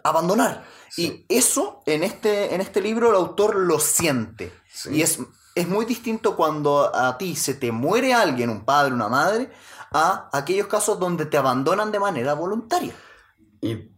[0.02, 0.64] abandonar.
[0.90, 1.24] Sí.
[1.28, 4.52] Y eso en este, en este libro el autor lo siente.
[4.72, 4.96] Sí.
[4.96, 5.20] Y es,
[5.54, 9.52] es muy distinto cuando a ti se te muere alguien, un padre, una madre,
[9.90, 12.94] a aquellos casos donde te abandonan de manera voluntaria.
[13.60, 13.90] Y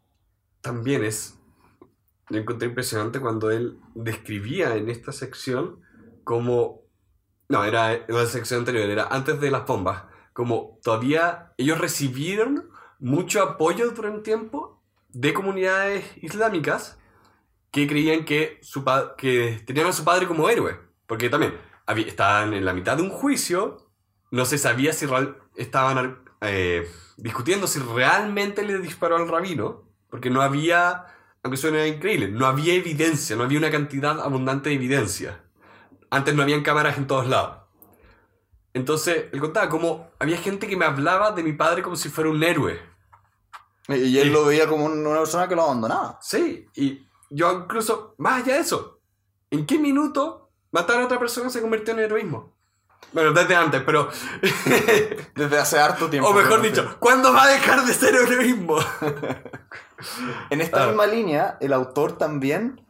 [0.60, 1.38] también es,
[2.28, 5.80] yo encontré impresionante cuando él describía en esta sección
[6.24, 6.82] como,
[7.48, 13.42] no, era la sección anterior, era antes de las bombas, como todavía ellos recibieron mucho
[13.42, 16.98] apoyo durante tiempo de comunidades islámicas
[17.70, 18.84] que creían que, su
[19.16, 20.78] que tenían a su padre como héroe.
[21.06, 21.58] Porque también
[21.96, 23.90] estaban en la mitad de un juicio,
[24.30, 25.06] no se sabía si
[25.60, 31.06] estaban eh, discutiendo si realmente le disparó al rabino, porque no había,
[31.42, 35.44] aunque suene increíble, no había evidencia, no había una cantidad abundante de evidencia.
[36.10, 37.58] Antes no habían cámaras en todos lados.
[38.72, 42.30] Entonces, él contaba como había gente que me hablaba de mi padre como si fuera
[42.30, 42.80] un héroe.
[43.88, 46.18] Y él lo veía como un- una persona que lo abandonaba.
[46.22, 49.00] Sí, y yo incluso, más allá de eso,
[49.50, 52.56] ¿en qué minuto matar a otra persona se convirtió en heroísmo?
[53.12, 54.08] Bueno, desde antes, pero...
[55.34, 56.28] Desde hace harto tiempo.
[56.28, 56.96] o mejor me dicho.
[57.00, 58.76] ¿cuándo va a dejar de ser heroísmo?
[60.50, 60.86] En esta Ah.
[60.86, 62.80] misma línea, el autor también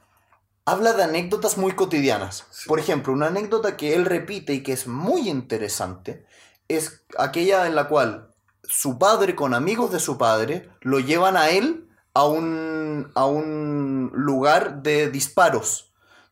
[0.65, 2.47] habla de anécdotas muy cotidianas.
[2.51, 2.69] Sí.
[2.69, 6.25] Por ejemplo, una anécdota que él repite y que es muy interesante
[6.69, 8.29] es aquella en la cual
[8.63, 14.13] su padre con amigos de su padre lo llevan a él a un, a un
[14.15, 15.90] lugar de disparos,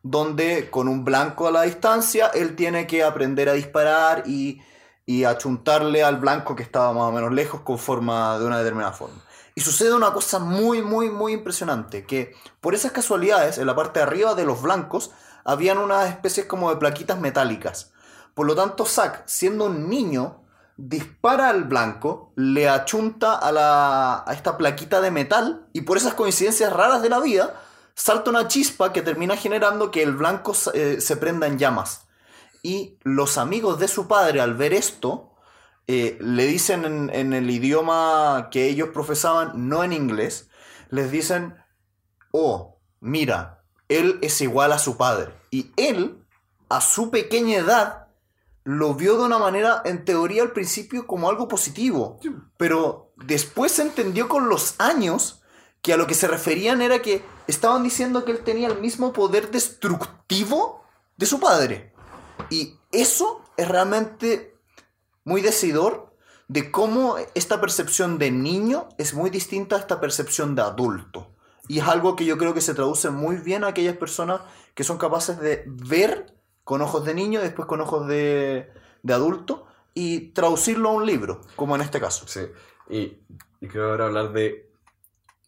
[0.09, 4.59] donde con un blanco a la distancia él tiene que aprender a disparar y,
[5.05, 8.91] y achuntarle al blanco que estaba más o menos lejos con forma de una determinada
[8.91, 9.21] forma.
[9.53, 13.99] Y sucede una cosa muy, muy, muy impresionante, que por esas casualidades, en la parte
[13.99, 15.11] de arriba de los blancos,
[15.43, 17.91] habían unas especies como de plaquitas metálicas.
[18.33, 20.41] Por lo tanto, Zack, siendo un niño,
[20.75, 26.15] dispara al blanco, le achunta a, la, a esta plaquita de metal y por esas
[26.15, 27.61] coincidencias raras de la vida,
[27.99, 32.07] salta una chispa que termina generando que el blanco eh, se prenda en llamas.
[32.63, 35.33] Y los amigos de su padre, al ver esto,
[35.85, 40.49] eh, le dicen en, en, el idioma que ellos profesaban, no en inglés,
[40.89, 41.55] les dicen,
[42.31, 45.33] oh, mira, él es igual a su padre.
[45.51, 46.23] Y él,
[46.69, 48.07] a su pequeña edad,
[48.63, 52.17] lo vio de una manera, en teoría al principio, como algo positivo.
[52.55, 55.38] Pero después se entendió con los años
[55.81, 59.13] que a lo que se referían era que estaban diciendo que él tenía el mismo
[59.13, 60.83] poder destructivo
[61.17, 61.93] de su padre.
[62.49, 64.55] Y eso es realmente
[65.23, 66.13] muy decidor
[66.47, 71.31] de cómo esta percepción de niño es muy distinta a esta percepción de adulto.
[71.67, 74.41] Y es algo que yo creo que se traduce muy bien a aquellas personas
[74.73, 78.71] que son capaces de ver con ojos de niño después con ojos de,
[79.03, 82.27] de adulto y traducirlo a un libro, como en este caso.
[82.27, 82.41] Sí,
[82.89, 83.19] y,
[83.61, 84.68] y quiero ahora hablar de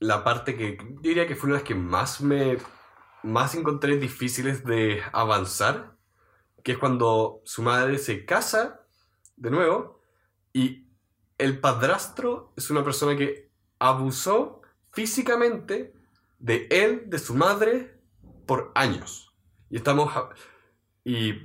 [0.02, 2.58] la parte que diría que fue una de las que más me
[3.24, 5.96] más encontré difíciles de avanzar,
[6.64, 8.82] que es cuando su madre se casa
[9.36, 10.02] de nuevo
[10.54, 10.88] y
[11.38, 14.62] el padrastro es una persona que abusó
[14.92, 15.94] físicamente
[16.40, 18.00] de él, de su madre,
[18.48, 19.36] por años.
[19.70, 20.12] Y estamos
[21.04, 21.44] y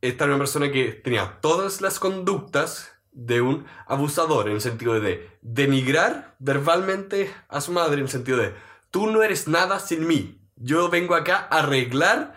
[0.00, 5.00] esta era una persona que tenía todas las conductas de un abusador, en el sentido
[5.00, 8.54] de denigrar verbalmente a su madre, en el sentido de,
[8.90, 12.34] tú no eres nada sin mí, yo vengo acá a arreglar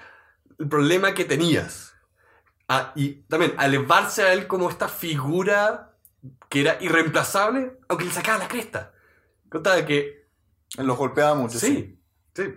[0.57, 1.93] el problema que tenías.
[2.67, 5.93] Ah, y también a elevarse a él como esta figura
[6.49, 8.93] que era irreemplazable, aunque le sacaba la cresta.
[9.49, 10.23] Contaba que...
[10.77, 11.59] Los golpeaba mucho.
[11.59, 11.99] Sí,
[12.33, 12.55] sí.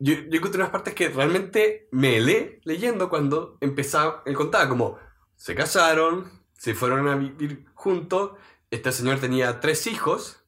[0.00, 4.98] Yo, yo encontré unas partes que realmente me helé leyendo cuando empezaba, él contaba como
[5.36, 8.32] se casaron, se fueron a vivir juntos,
[8.70, 10.44] este señor tenía tres hijos,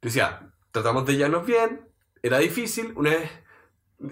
[0.00, 1.88] decía, tratamos de llevarnos bien,
[2.22, 3.30] era difícil, una vez,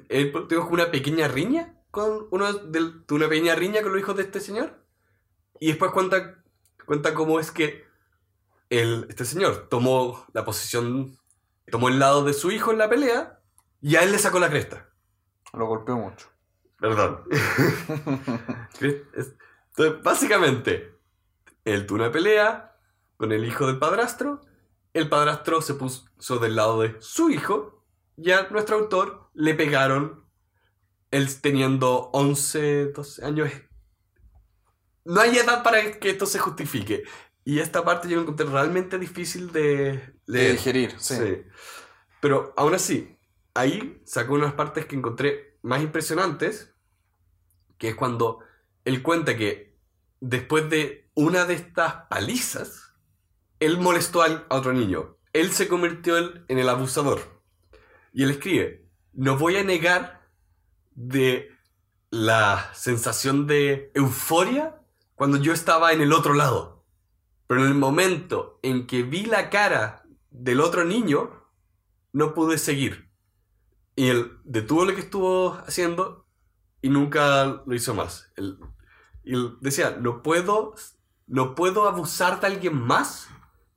[0.08, 4.22] él tuvo una pequeña riña con uno de, una pequeña riña con los hijos de
[4.22, 4.82] este señor,
[5.60, 6.42] y después cuenta,
[6.86, 7.84] cuenta cómo es que
[8.70, 11.18] el, este señor tomó la posición,
[11.70, 13.40] tomó el lado de su hijo en la pelea,
[13.82, 14.88] y a él le sacó la cresta.
[15.52, 16.28] Lo golpeó mucho.
[16.80, 17.24] Perdón.
[18.80, 20.95] Entonces, básicamente,
[21.66, 22.78] él tuvo una pelea
[23.16, 24.40] con el hijo del padrastro.
[24.94, 27.84] El padrastro se puso del lado de su hijo.
[28.16, 30.24] Y a nuestro autor le pegaron.
[31.10, 33.50] Él teniendo 11, 12 años.
[35.04, 37.02] No hay edad para que esto se justifique.
[37.44, 40.94] Y esta parte yo encontré realmente difícil de, de digerir.
[40.98, 41.44] sí.
[42.20, 43.18] Pero aún así,
[43.54, 46.74] ahí sacó unas partes que encontré más impresionantes,
[47.76, 48.40] que es cuando
[48.84, 49.78] él cuenta que
[50.20, 52.94] después de una de estas palizas,
[53.58, 55.16] él molestó a otro niño.
[55.32, 57.42] Él se convirtió en el abusador.
[58.12, 60.28] Y él escribe, no voy a negar
[60.94, 61.50] de
[62.10, 64.80] la sensación de euforia
[65.14, 66.84] cuando yo estaba en el otro lado.
[67.46, 71.30] Pero en el momento en que vi la cara del otro niño,
[72.12, 73.10] no pude seguir.
[73.94, 76.26] Y él detuvo lo que estuvo haciendo
[76.82, 78.30] y nunca lo hizo más.
[79.24, 80.74] Y él decía, no puedo,
[81.26, 83.28] no puedo abusar de alguien más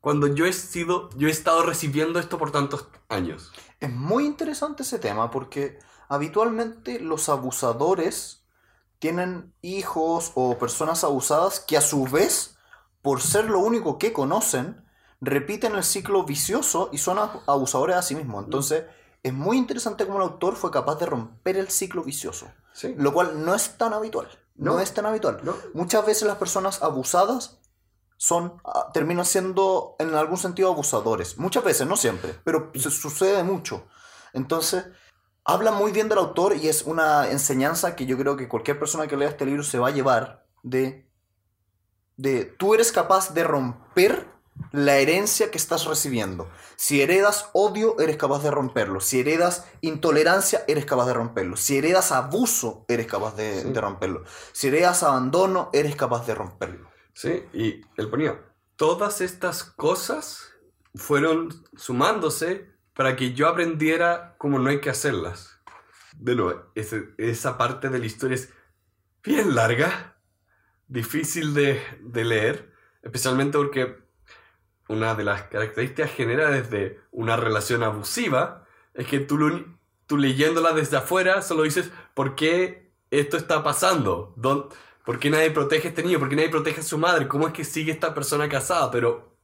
[0.02, 3.52] cuando yo he sido, yo he estado recibiendo esto por tantos años.
[3.80, 8.46] Es muy interesante ese tema porque habitualmente los abusadores
[9.00, 12.58] tienen hijos o personas abusadas que a su vez,
[13.02, 14.86] por ser lo único que conocen,
[15.22, 18.46] repiten el ciclo vicioso y son abusadores a sí mismos.
[18.46, 18.86] Entonces,
[19.24, 22.48] es muy interesante cómo el autor fue capaz de romper el ciclo vicioso.
[22.96, 24.30] Lo cual no es tan habitual.
[24.60, 25.42] No, es tan habitual.
[25.74, 27.60] Muchas veces las personas abusadas
[28.18, 31.38] son ah, terminan siendo en algún sentido abusadores.
[31.38, 33.88] Muchas veces, no siempre, pero se sucede mucho.
[34.34, 34.86] Entonces,
[35.46, 39.08] habla muy bien del autor y es una enseñanza que yo creo que cualquier persona
[39.08, 41.10] que lea este libro se va a llevar de
[42.18, 44.28] de tú eres capaz de romper
[44.72, 46.50] la herencia que estás recibiendo.
[46.76, 49.00] Si heredas odio, eres capaz de romperlo.
[49.00, 51.58] Si heredas intolerancia, eres capaz de romperlo.
[51.58, 54.24] Si heredas abuso, eres capaz de, romperlo.
[54.52, 56.90] Si heredas abandono, eres capaz de romperlo.
[57.14, 58.40] Sí, y él ponía,
[58.76, 60.52] todas estas cosas
[60.96, 65.60] fueron sumándose para que yo aprendiera cómo no hay que hacerlas.
[66.18, 68.54] De nuevo, esa parte de la historia es
[69.24, 70.18] bien larga,
[70.88, 74.09] difícil de, de leer, especialmente porque
[74.90, 79.38] una de las características generales de una relación abusiva es que tú,
[80.08, 84.34] tú leyéndola desde afuera solo dices, ¿por qué esto está pasando?
[84.38, 84.70] ¿Dón-
[85.06, 86.20] ¿Por qué nadie protege a este niño?
[86.20, 87.28] ¿Por qué nadie protege a su madre?
[87.28, 88.92] ¿Cómo es que sigue esta persona casada?
[88.92, 89.38] Pero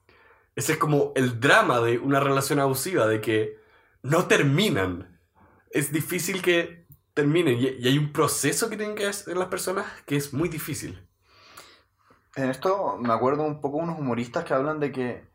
[0.56, 3.60] ese es como el drama de una relación abusiva, de que
[4.04, 5.20] no terminan.
[5.72, 10.18] Es difícil que terminen y hay un proceso que tienen que hacer las personas que
[10.18, 11.08] es muy difícil.
[12.36, 15.28] En esto me acuerdo un poco unos humoristas que hablan de que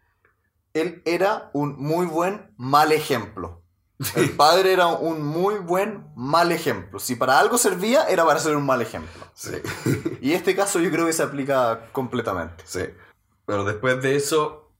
[0.74, 3.62] él era un muy buen mal ejemplo.
[4.16, 6.98] El padre era un muy buen mal ejemplo.
[6.98, 9.26] Si para algo servía, era para ser un mal ejemplo.
[9.34, 9.56] Sí.
[10.22, 12.64] Y este caso yo creo que se aplica completamente.
[12.66, 12.84] Sí.
[13.46, 14.72] Bueno, después de eso,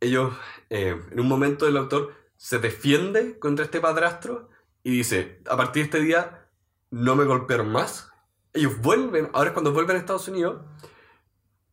[0.00, 0.34] ellos,
[0.70, 4.48] eh, en un momento el autor se defiende contra este padrastro
[4.82, 6.48] y dice, a partir de este día
[6.90, 8.10] no me golpearon más.
[8.52, 10.62] Ellos vuelven, ahora es cuando vuelven a Estados Unidos,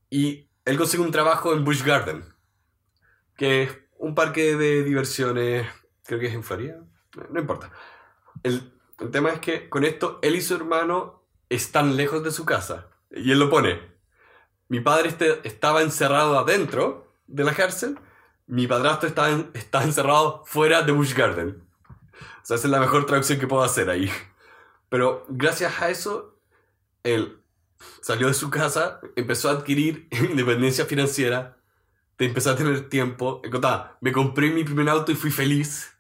[0.10, 2.24] y él consigue un trabajo en Busch Garden,
[3.42, 5.68] que es un parque de diversiones,
[6.06, 6.80] creo que es en Florida,
[7.32, 7.72] no, importa.
[8.44, 12.46] El, el tema es que con esto él y su hermano están lejos de su
[12.46, 13.82] casa, y él lo pone,
[14.68, 17.98] mi padre este- estaba encerrado adentro de la cárcel,
[18.46, 21.64] mi padrastro en- estaba encerrado fuera de Busch Garden.
[22.20, 24.12] O sea, esa es la mejor traducción que puedo hacer ahí.
[24.88, 26.38] Pero gracias a eso,
[27.02, 27.42] él
[28.04, 31.58] salió de su casa, empezó a adquirir independencia financiera,
[32.22, 33.42] te empezó a tener tiempo.
[33.52, 35.92] Contaba, me compré mi primer auto y fui feliz.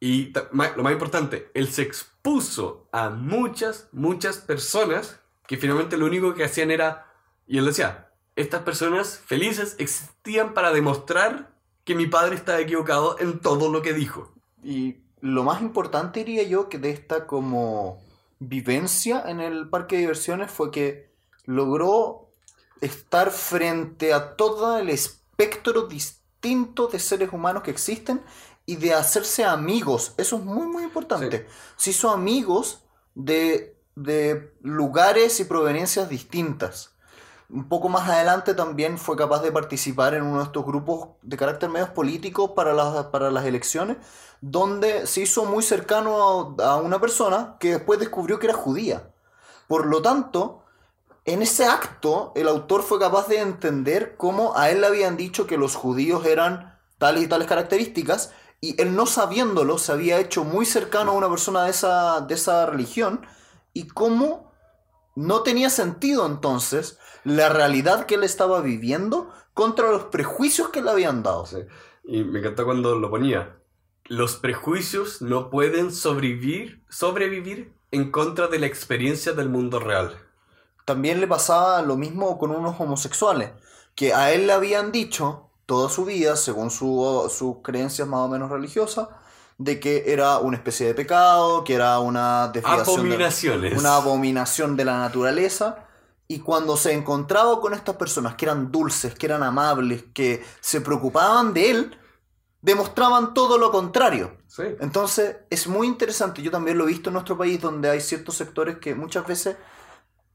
[0.00, 6.34] Y lo más importante, él se expuso a muchas, muchas personas que finalmente lo único
[6.34, 7.06] que hacían era,
[7.46, 13.38] y él decía, estas personas felices existían para demostrar que mi padre estaba equivocado en
[13.38, 14.34] todo lo que dijo.
[14.60, 18.02] Y lo más importante, diría yo, que de esta como
[18.40, 22.32] vivencia en el parque de diversiones fue que logró
[22.80, 24.90] estar frente a todo el
[25.34, 28.22] espectro distinto de seres humanos que existen
[28.66, 30.14] y de hacerse amigos.
[30.16, 31.46] Eso es muy, muy importante.
[31.76, 36.90] Se hizo amigos de, de lugares y proveniencias distintas.
[37.50, 41.36] Un poco más adelante también fue capaz de participar en uno de estos grupos de
[41.36, 43.98] carácter medio político para las, para las elecciones,
[44.40, 49.10] donde se hizo muy cercano a, a una persona que después descubrió que era judía.
[49.68, 50.63] Por lo tanto,
[51.24, 55.46] en ese acto, el autor fue capaz de entender cómo a él le habían dicho
[55.46, 60.44] que los judíos eran tales y tales características, y él no sabiéndolo se había hecho
[60.44, 63.26] muy cercano a una persona de esa, de esa religión,
[63.72, 64.52] y cómo
[65.16, 70.90] no tenía sentido entonces la realidad que él estaba viviendo contra los prejuicios que le
[70.90, 71.46] habían dado.
[72.04, 73.56] Y me encantó cuando lo ponía.
[74.04, 80.18] Los prejuicios no pueden sobrevivir, sobrevivir en contra de la experiencia del mundo real.
[80.84, 83.50] También le pasaba lo mismo con unos homosexuales,
[83.94, 88.28] que a él le habían dicho toda su vida, según su- sus creencias más o
[88.28, 89.08] menos religiosas,
[89.56, 93.16] de que era una especie de pecado, que era una desviación de-
[93.78, 95.86] una abominación de la naturaleza.
[96.26, 100.80] Y cuando se encontraba con estas personas que eran dulces, que eran amables, que se
[100.80, 101.98] preocupaban de él,
[102.62, 104.36] demostraban todo lo contrario.
[104.48, 104.62] Sí.
[104.80, 108.36] Entonces es muy interesante, yo también lo he visto en nuestro país donde hay ciertos
[108.36, 109.56] sectores que muchas veces,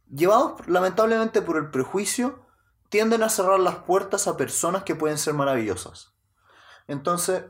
[0.09, 2.45] llevados lamentablemente por el prejuicio,
[2.89, 6.13] tienden a cerrar las puertas a personas que pueden ser maravillosas.
[6.87, 7.43] Entonces,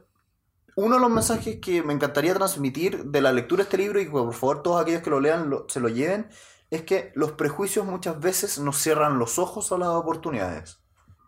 [0.76, 4.05] uno de los mensajes que me encantaría transmitir de la lectura de este libro y
[4.07, 6.30] por favor todos aquellos que lo lean lo- se lo lleven,
[6.70, 10.80] es que los prejuicios muchas veces nos cierran los ojos a las oportunidades.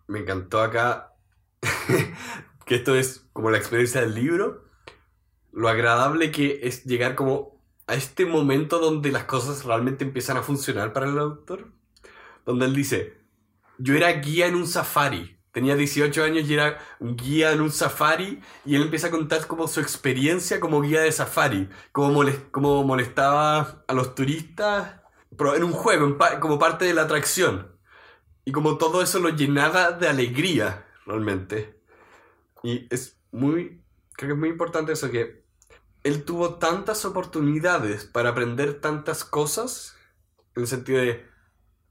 [0.07, 1.15] Me encantó acá
[2.65, 4.65] que esto es como la experiencia del libro.
[5.51, 7.61] Lo agradable que es llegar como
[7.91, 11.71] a este momento donde las cosas realmente empiezan a funcionar para el autor.
[12.45, 13.17] Donde él dice,
[13.77, 15.37] yo era guía en un safari.
[15.51, 19.67] Tenía 18 años y era guía en un safari y él empieza a contar como
[19.67, 24.95] su experiencia como guía de safari, cómo, moles- cómo molestaba a los turistas
[25.37, 27.77] pero en un juego, en pa- como parte de la atracción.
[28.45, 31.81] Y como todo eso lo llenaba de alegría, realmente.
[32.63, 33.83] Y es muy,
[34.13, 35.40] creo que es muy importante eso, que
[36.04, 39.95] él tuvo tantas oportunidades para aprender tantas cosas,
[40.56, 41.26] en el sentido de,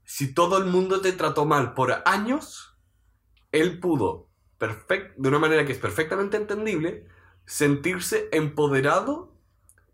[0.03, 2.77] si todo el mundo te trató mal por años,
[3.51, 7.07] él pudo, perfect, de una manera que es perfectamente entendible,
[7.45, 9.31] sentirse empoderado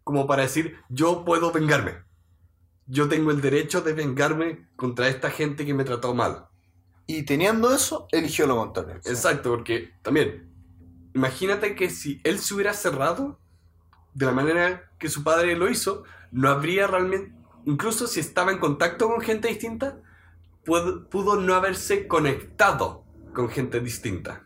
[0.03, 2.03] como para decir, yo puedo vengarme.
[2.85, 6.47] Yo tengo el derecho de vengarme contra esta gente que me trató mal.
[7.05, 8.95] Y teniendo eso, eligió lo contrario.
[9.03, 10.49] Exacto, porque también,
[11.13, 13.41] imagínate que si él se hubiera cerrado
[14.17, 18.57] de la manera que su padre lo hizo, no habría realmente, incluso si estaba en
[18.57, 19.99] contacto con gente distinta,
[20.65, 23.03] pudo, pudo no haberse conectado
[23.33, 24.43] con gente distinta.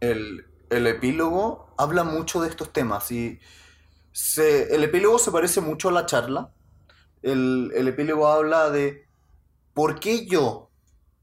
[0.00, 3.40] el, el epílogo habla mucho de estos temas y
[4.12, 6.52] se, el epílogo se parece mucho a la charla.
[7.22, 9.08] El, el epílogo habla de
[9.74, 10.70] por qué yo,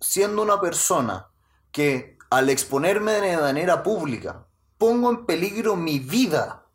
[0.02, 1.28] siendo una persona
[1.72, 4.46] que al exponerme de manera pública
[4.78, 6.67] pongo en peligro mi vida,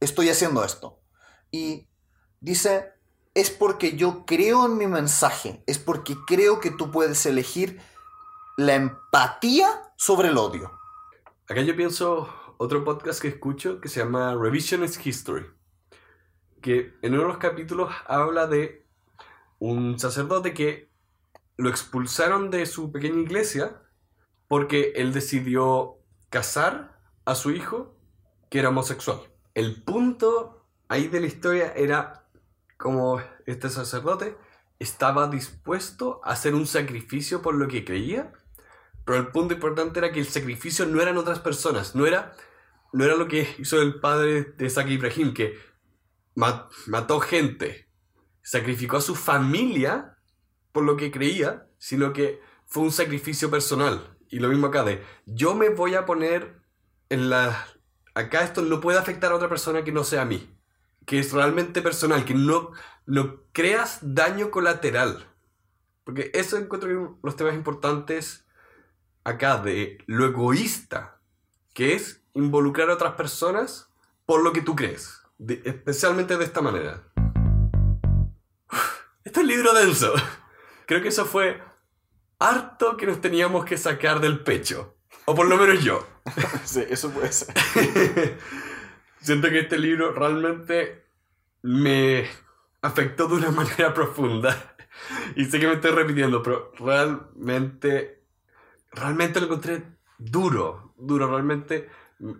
[0.00, 1.00] estoy haciendo esto.
[1.50, 1.88] Y
[2.40, 2.92] dice,
[3.34, 7.80] es porque yo creo en mi mensaje, es porque creo que tú puedes elegir
[8.56, 10.72] la empatía sobre el odio.
[11.48, 12.28] Acá yo pienso
[12.58, 15.46] otro podcast que escucho que se llama Revisionist History,
[16.60, 18.86] que en uno de los capítulos habla de
[19.58, 20.90] un sacerdote que
[21.56, 23.82] lo expulsaron de su pequeña iglesia
[24.48, 25.98] porque él decidió
[26.28, 27.96] casar a su hijo
[28.48, 29.29] que era homosexual.
[29.60, 32.26] El punto ahí de la historia era
[32.78, 34.34] como este sacerdote
[34.78, 38.32] estaba dispuesto a hacer un sacrificio por lo que creía,
[39.04, 42.34] pero el punto importante era que el sacrificio no eran otras personas, no era,
[42.94, 45.58] no era lo que hizo el padre de Isaac Ibrahim, que
[46.86, 47.86] mató gente,
[48.40, 50.16] sacrificó a su familia
[50.72, 54.16] por lo que creía, sino que fue un sacrificio personal.
[54.30, 56.62] Y lo mismo acá de, yo me voy a poner
[57.10, 57.66] en la...
[58.14, 60.54] Acá esto no puede afectar a otra persona que no sea a mí.
[61.06, 62.72] Que es realmente personal, que no,
[63.06, 65.26] no creas daño colateral.
[66.04, 68.44] Porque eso encuentro que los temas importantes
[69.24, 71.20] acá de lo egoísta,
[71.74, 73.88] que es involucrar a otras personas
[74.26, 75.20] por lo que tú crees.
[75.38, 77.02] especialmente de esta manera.
[79.24, 80.12] Este es libro denso.
[80.86, 81.62] Creo que eso fue
[82.38, 84.96] harto que nos teníamos que sacar del pecho.
[85.30, 86.04] O por lo menos yo.
[86.64, 87.54] sí, eso puede ser.
[89.20, 91.04] Siento que este libro realmente
[91.62, 92.26] me
[92.82, 94.74] afectó de una manera profunda.
[95.36, 98.24] Y sé que me estoy repitiendo, pero realmente,
[98.90, 99.84] realmente lo encontré
[100.18, 101.88] duro, duro, realmente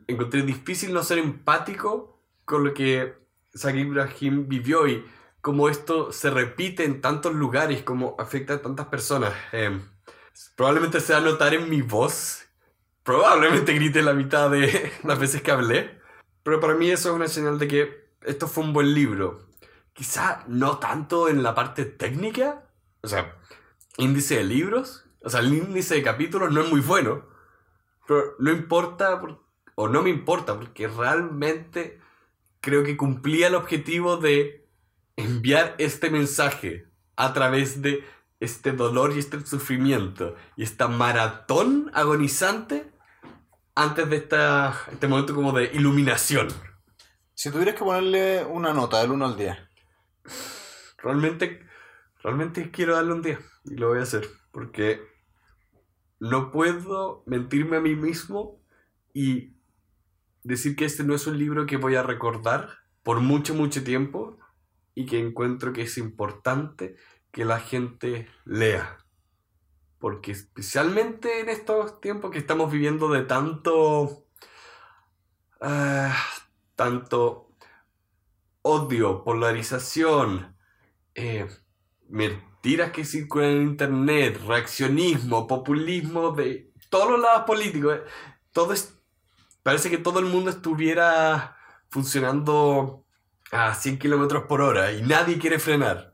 [0.09, 3.15] encontré difícil no ser empático con lo que
[3.55, 5.07] Sagi Ibrahim vivió y
[5.41, 9.33] cómo esto se repite en tantos lugares, cómo afecta a tantas personas.
[9.53, 9.81] Em,
[10.57, 12.50] probablemente se va a notar en mi voz
[13.03, 16.01] probablemente grite la mitad de las veces que hablé.
[16.43, 19.47] Pero para mí eso es una señal de que esto fue un buen libro.
[19.93, 22.65] Quizá no tanto en la parte técnica,
[23.03, 23.37] o sea,
[23.99, 27.27] índice de libros, o sea, el índice de capítulos no es muy bueno,
[28.07, 29.21] pero no importa,
[29.75, 32.01] o no me importa, porque realmente
[32.61, 34.67] creo que cumplía el objetivo de
[35.17, 36.87] enviar este mensaje
[37.17, 38.05] a través de
[38.41, 42.91] este dolor y este sufrimiento y esta maratón agonizante
[43.75, 46.49] antes de esta, este momento como de iluminación.
[47.35, 49.57] Si tuvieras que ponerle una nota del 1 al 10.
[50.99, 51.67] Realmente,
[52.23, 55.01] realmente quiero darle un 10 y lo voy a hacer porque
[56.19, 58.63] no puedo mentirme a mí mismo
[59.15, 59.57] y
[60.43, 64.39] decir que este no es un libro que voy a recordar por mucho, mucho tiempo
[64.95, 66.97] y que encuentro que es importante
[67.33, 68.99] que la gente lea.
[69.99, 74.27] Porque especialmente en estos tiempos que estamos viviendo de tanto...
[75.61, 76.17] Ah,
[76.75, 77.51] tanto
[78.63, 80.57] odio, polarización,
[81.15, 81.49] eh,
[82.09, 87.97] mentiras que circulan en internet, reaccionismo, populismo de todos los lados políticos.
[87.97, 88.03] Eh,
[88.53, 88.99] todo es,
[89.63, 91.57] parece que todo el mundo estuviera
[91.89, 93.05] funcionando
[93.51, 96.10] a 100 kilómetros por hora y nadie quiere frenar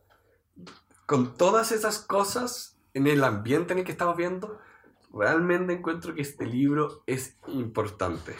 [1.07, 4.59] con todas esas cosas en el ambiente en el que estamos viendo,
[5.12, 8.34] realmente encuentro que este libro es importante.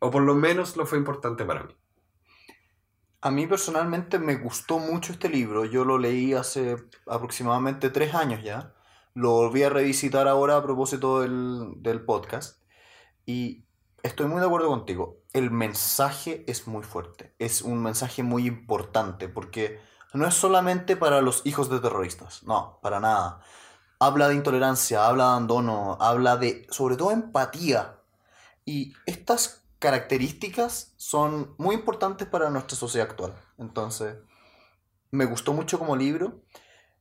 [0.00, 1.76] O por lo menos lo fue importante para mí.
[3.20, 5.64] A mí personalmente me gustó mucho este libro.
[5.64, 6.76] Yo lo leí hace
[7.06, 8.74] aproximadamente tres años ya.
[9.14, 12.62] Lo volví a revisitar ahora a propósito del, del podcast.
[13.26, 13.66] Y
[14.04, 15.18] estoy muy de acuerdo contigo.
[15.32, 17.34] El mensaje es muy fuerte.
[17.40, 19.80] Es un mensaje muy importante porque
[20.14, 23.40] no es solamente para los hijos de terroristas, no, para nada.
[24.00, 27.98] Habla de intolerancia, habla de abandono, habla de, sobre todo, empatía.
[28.64, 33.34] Y estas características son muy importantes para nuestra sociedad actual.
[33.58, 34.16] Entonces,
[35.10, 36.42] me gustó mucho como libro.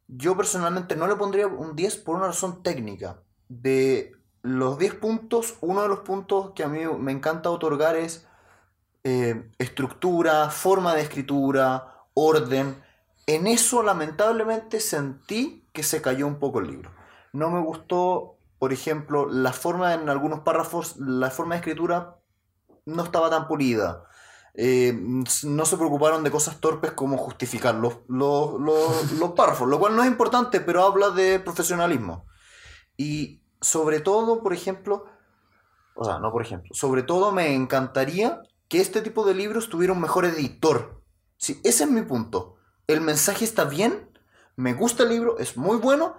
[0.08, 3.22] Yo personalmente no le pondría un 10 por una razón técnica.
[3.47, 8.26] De los 10 puntos, uno de los puntos que a mí me encanta otorgar es
[9.03, 12.86] eh, estructura, forma de escritura, orden
[13.28, 16.91] en eso lamentablemente sentí que se cayó un poco el libro.
[17.34, 22.17] No me gustó, por ejemplo, la forma en algunos párrafos, la forma de escritura
[22.86, 24.05] no estaba tan pulida.
[24.55, 24.97] Eh,
[25.43, 28.59] no se preocuparon de cosas torpes como justificar los, los,
[29.19, 32.25] los, párrafos, lo cual no es importante, pero habla de profesionalismo.
[32.95, 35.05] Y sobre todo, por ejemplo,
[35.95, 39.93] o sea, no por ejemplo, sobre todo me encantaría que este tipo de libros tuviera
[39.93, 41.03] un mejor editor.
[41.38, 42.57] Sí, ese es mi punto.
[42.88, 44.09] El mensaje está bien,
[44.55, 46.15] me gusta el libro, es muy bueno.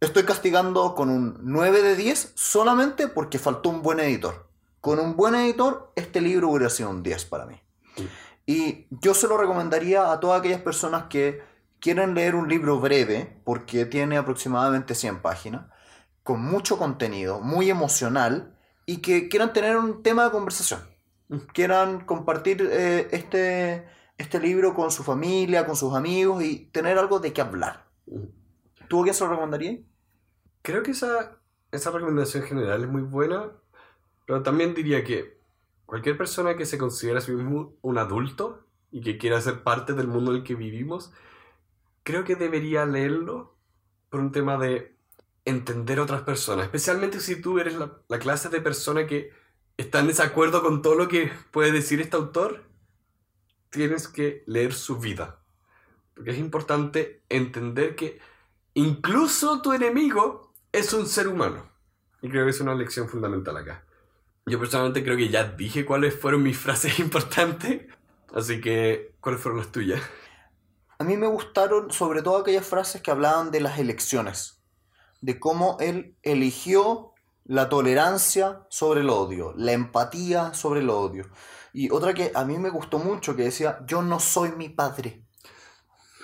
[0.00, 4.48] Estoy castigando con un 9 de 10 solamente porque faltó un buen editor.
[4.80, 7.60] Con un buen editor, este libro hubiera sido un 10 para mí.
[8.46, 11.42] Y yo se lo recomendaría a todas aquellas personas que
[11.80, 15.66] quieren leer un libro breve, porque tiene aproximadamente 100 páginas,
[16.22, 18.56] con mucho contenido, muy emocional,
[18.86, 20.80] y que quieran tener un tema de conversación.
[21.52, 23.86] Quieran compartir eh, este,
[24.18, 27.86] este libro con su familia, con sus amigos y tener algo de qué hablar.
[28.88, 29.80] ¿Tú qué se lo recomendarías?
[30.62, 31.38] Creo que esa,
[31.72, 33.50] esa recomendación general es muy buena,
[34.26, 35.38] pero también diría que
[35.86, 39.92] cualquier persona que se considera a sí mismo un adulto y que quiera ser parte
[39.92, 41.12] del mundo en el que vivimos,
[42.02, 43.56] creo que debería leerlo
[44.08, 44.94] por un tema de
[45.44, 49.32] entender a otras personas, especialmente si tú eres la, la clase de persona que
[49.76, 52.62] está en desacuerdo con todo lo que puede decir este autor,
[53.74, 55.40] tienes que leer su vida.
[56.14, 58.20] Porque es importante entender que
[58.74, 61.68] incluso tu enemigo es un ser humano.
[62.22, 63.84] Y creo que es una lección fundamental acá.
[64.46, 67.82] Yo personalmente creo que ya dije cuáles fueron mis frases importantes.
[68.32, 70.00] Así que, ¿cuáles fueron las tuyas?
[70.98, 74.62] A mí me gustaron sobre todo aquellas frases que hablaban de las elecciones.
[75.20, 77.12] De cómo él eligió
[77.44, 81.26] la tolerancia sobre el odio, la empatía sobre el odio.
[81.74, 85.26] Y otra que a mí me gustó mucho, que decía, yo no soy mi padre.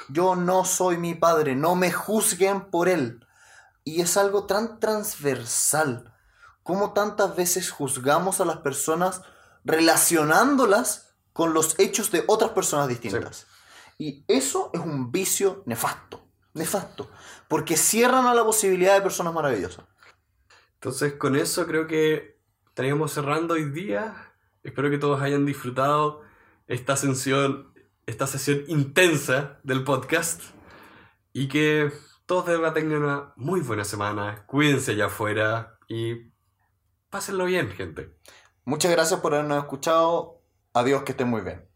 [0.08, 3.26] Yo no soy mi padre, no me juzguen por él.
[3.82, 6.14] Y es algo tan transversal.
[6.62, 9.22] Como tantas veces juzgamos a las personas
[9.64, 13.48] relacionándolas con los hechos de otras personas distintas.
[13.98, 16.28] Y eso es un vicio nefasto.
[16.54, 17.10] Nefasto.
[17.48, 19.84] Porque cierran a la posibilidad de personas maravillosas.
[20.74, 22.38] Entonces, con eso creo que
[22.68, 24.29] estaríamos cerrando hoy día.
[24.62, 26.22] Espero que todos hayan disfrutado
[26.66, 27.72] esta sesión,
[28.06, 30.42] esta sesión intensa del podcast
[31.32, 31.90] y que
[32.26, 34.44] todos de verdad tengan una muy buena semana.
[34.46, 36.30] Cuídense allá afuera y
[37.08, 38.14] pásenlo bien, gente.
[38.64, 40.42] Muchas gracias por habernos escuchado.
[40.74, 41.69] Adiós, que estén muy bien.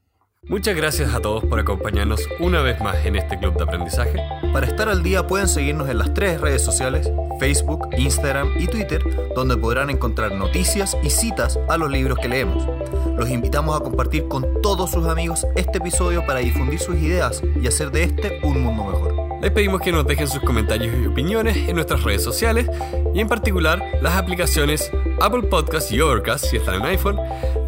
[0.46, 4.20] Muchas gracias a todos por acompañarnos una vez más en este club de aprendizaje.
[4.52, 9.02] Para estar al día pueden seguirnos en las tres redes sociales, Facebook, Instagram y Twitter,
[9.34, 12.68] donde podrán encontrar noticias y citas a los libros que leemos.
[13.16, 17.66] Los invitamos a compartir con todos sus amigos este episodio para difundir sus ideas y
[17.66, 19.23] hacer de este un mundo mejor.
[19.44, 22.66] Les pedimos que nos dejen sus comentarios y opiniones en nuestras redes sociales
[23.14, 24.90] y en particular las aplicaciones
[25.20, 27.18] Apple Podcasts y Overcast si están en iPhone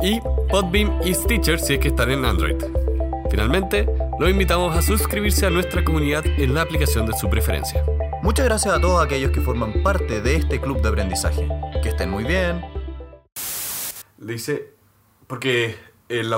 [0.01, 0.19] y
[0.51, 2.57] Podbeam y Stitcher si es que están en Android.
[3.31, 3.87] Finalmente,
[4.19, 7.85] los invitamos a suscribirse a nuestra comunidad en la aplicación de su preferencia.
[8.23, 11.47] Muchas gracias a todos aquellos que forman parte de este club de aprendizaje.
[11.83, 12.65] Que estén muy bien.
[14.19, 14.73] Le dice,
[15.27, 15.77] porque
[16.09, 16.35] el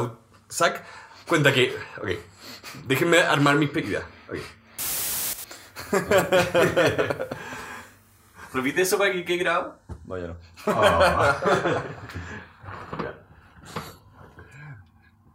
[0.51, 0.82] Zack
[1.28, 2.09] cuenta que, ok,
[2.89, 4.03] déjenme armar mis pedidas.
[8.53, 9.78] Repite eso para que quede grabado.
[10.05, 10.36] Vaya.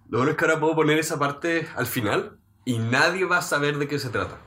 [0.09, 3.41] Lo bueno es que ahora puedo poner esa parte al final y nadie va a
[3.41, 4.37] saber de qué se trata.